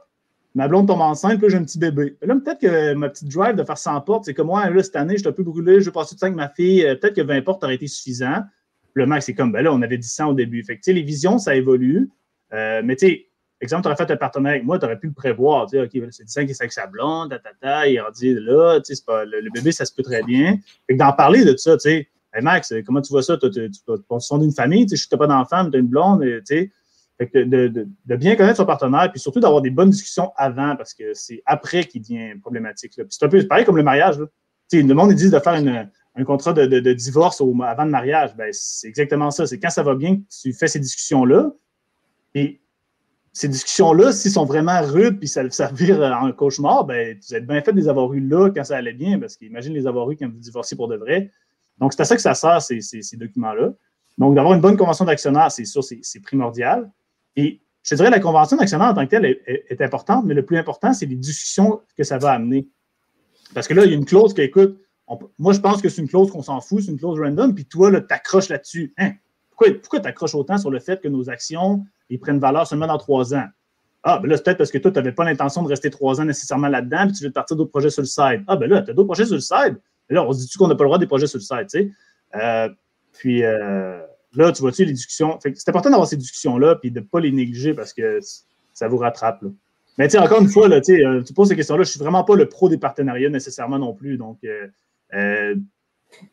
[0.53, 2.17] ma blonde tombe enceinte, puis j'ai un petit bébé.
[2.21, 4.97] Là, peut-être que ma petite drive de faire 100 portes, c'est comme moi, là, cette
[4.97, 7.15] année, je suis un peu brûlé, je vais passer tout ça avec ma fille, peut-être
[7.15, 8.43] que 20 portes aurait été suffisant.
[8.95, 10.61] le max, c'est comme, ben là, on avait 10 100 au début.
[10.65, 12.09] Fait que, les visions, ça évolue.
[12.51, 13.28] Mais tu sais,
[13.61, 15.69] exemple, tu aurais fait un partenaire avec moi, tu aurais pu le prévoir.
[15.69, 19.03] Sais, OK, c'est 10 qui est avec blonde, tata, il a dit là, tu sais,
[19.05, 20.57] pas, le, bébé, ça se peut très bien.
[20.87, 23.37] Fait que d'en parler de tout ça, tu sais, hey Max, comment tu vois ça?
[23.37, 26.21] Tu, tu, tu, d'une famille, tu sais, je suis pas d'enfant, tu as une blonde,
[26.21, 26.71] tu sais
[27.25, 31.41] de, bien connaître son partenaire, puis surtout d'avoir des bonnes discussions avant, parce que c'est
[31.45, 32.93] après qu'il devient problématique.
[33.09, 34.17] C'est un peu pareil comme le mariage.
[34.71, 35.53] Le monde, ils disent de faire
[36.15, 38.35] un contrat de, divorce avant le mariage.
[38.35, 39.45] Ben, c'est exactement ça.
[39.47, 41.51] C'est quand ça va bien que tu fais ces discussions-là.
[43.33, 47.45] Ces discussions-là, s'ils sont vraiment rudes, puis ça, ça vire en cauchemar, ben, vous êtes
[47.45, 50.09] bien fait de les avoir eues là quand ça allait bien, parce qu'imagine les avoir
[50.11, 51.31] eues quand vous divorcez pour de vrai.
[51.77, 53.73] Donc, c'est à ça que ça sert, ces, documents-là.
[54.17, 56.91] Donc, d'avoir une bonne convention d'actionnaire, c'est sûr, c'est primordial.
[57.35, 60.57] Et je dirais la convention d'actionnaire en tant que telle est, importante, mais le plus
[60.57, 62.67] important, c'est les discussions que ça va amener.
[63.53, 64.79] Parce que là, il y a une clause qui, écoute,
[65.39, 67.65] moi, je pense que c'est une clause qu'on s'en fout, c'est une clause random, puis
[67.65, 68.93] toi, tu t'accroches là-dessus.
[68.97, 69.13] Hein?
[69.81, 72.97] Pourquoi tu accroches autant sur le fait que nos actions ils prennent valeur seulement dans
[72.97, 73.45] trois ans?
[74.03, 76.21] Ah, ben là, c'est peut-être parce que toi, tu n'avais pas l'intention de rester trois
[76.21, 78.43] ans nécessairement là-dedans, puis tu veux partir d'autres projets sur le site.
[78.47, 79.75] Ah, ben là, tu as d'autres projets sur le site.
[80.09, 81.79] là, on se dit-tu qu'on n'a pas le droit des projets sur le site, tu
[81.79, 81.91] sais?
[82.35, 82.69] Euh,
[83.11, 83.99] puis euh,
[84.33, 85.37] là, tu vois-tu les discussions?
[85.41, 88.19] C'est important d'avoir ces discussions-là, puis de ne pas les négliger parce que
[88.73, 89.43] ça vous rattrape.
[89.97, 91.99] Mais tu sais, encore une fois, là, euh, tu poses ces questions-là, je ne suis
[91.99, 94.17] vraiment pas le pro des partenariats nécessairement non plus.
[94.17, 94.39] Donc,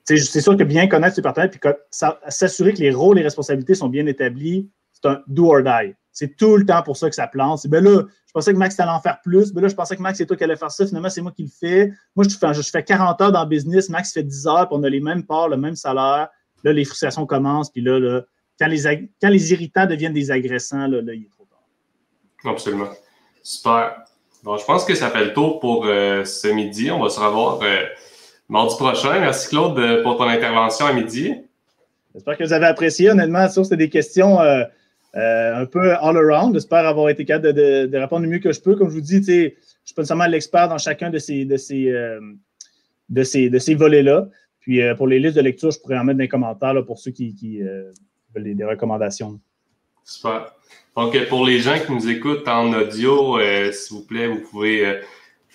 [0.04, 1.60] c'est sûr que bien connaître ses partenaires, puis
[1.90, 5.94] s'assurer que les rôles et responsabilités sont bien établis, c'est un do or die.
[6.12, 7.66] C'est tout le temps pour ça que ça plante.
[7.66, 9.52] Ben là, je pensais que Max allait en faire plus.
[9.52, 10.86] Ben là, je pensais que Max, c'est toi qui allais faire ça.
[10.86, 11.92] Finalement, c'est moi qui le fais.
[12.14, 13.90] Moi, je fais, je fais 40 heures dans le business.
[13.90, 16.28] Max fait 10 heures, on a les mêmes parts, le même salaire.
[16.64, 17.70] Là, les frustrations commencent.
[17.70, 18.22] Puis là, là
[18.58, 22.50] quand, les, irritants deviennent des agressants, là, là, il est trop tard.
[22.50, 22.88] Absolument.
[23.42, 24.04] Super.
[24.42, 26.90] Bon, je pense que ça fait le tour pour euh, ce midi.
[26.90, 27.84] On va se revoir euh,
[28.48, 29.20] mardi prochain.
[29.20, 31.34] Merci, Claude, pour ton intervention à midi.
[32.14, 33.10] J'espère que vous avez apprécié.
[33.10, 34.40] Honnêtement, ça, c'était des questions.
[34.40, 34.64] Euh,
[35.16, 36.54] euh, un peu all around.
[36.54, 38.76] J'espère avoir été capable de, répondre le mieux que je peux.
[38.76, 39.50] Comme je vous dis, je ne
[39.84, 42.20] suis pas seulement l'expert dans chacun de ces, de ces, euh,
[43.08, 44.28] de ces, de ces volets-là.
[44.60, 46.98] Puis euh, pour les listes de lecture, je pourrais en mettre dans les commentaires pour
[46.98, 47.60] ceux qui,
[48.34, 49.40] veulent des, recommandations.
[50.04, 50.52] Super.
[50.94, 53.38] Donc, pour les gens qui nous écoutent en audio,
[53.72, 55.00] s'il vous plaît, vous pouvez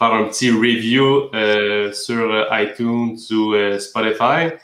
[0.01, 1.29] faire un petit review
[1.93, 4.55] sur iTunes ou Spotify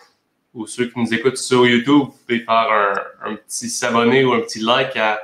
[0.58, 4.40] ou ceux qui nous écoutent sur YouTube, vous pouvez faire un, petit s'abonner ou un
[4.40, 5.22] petit like à,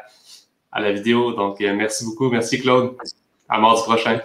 [0.72, 1.34] à la vidéo.
[1.34, 2.30] Donc, euh, merci beaucoup.
[2.30, 2.96] Merci Claude.
[3.50, 4.22] À mardi prochain.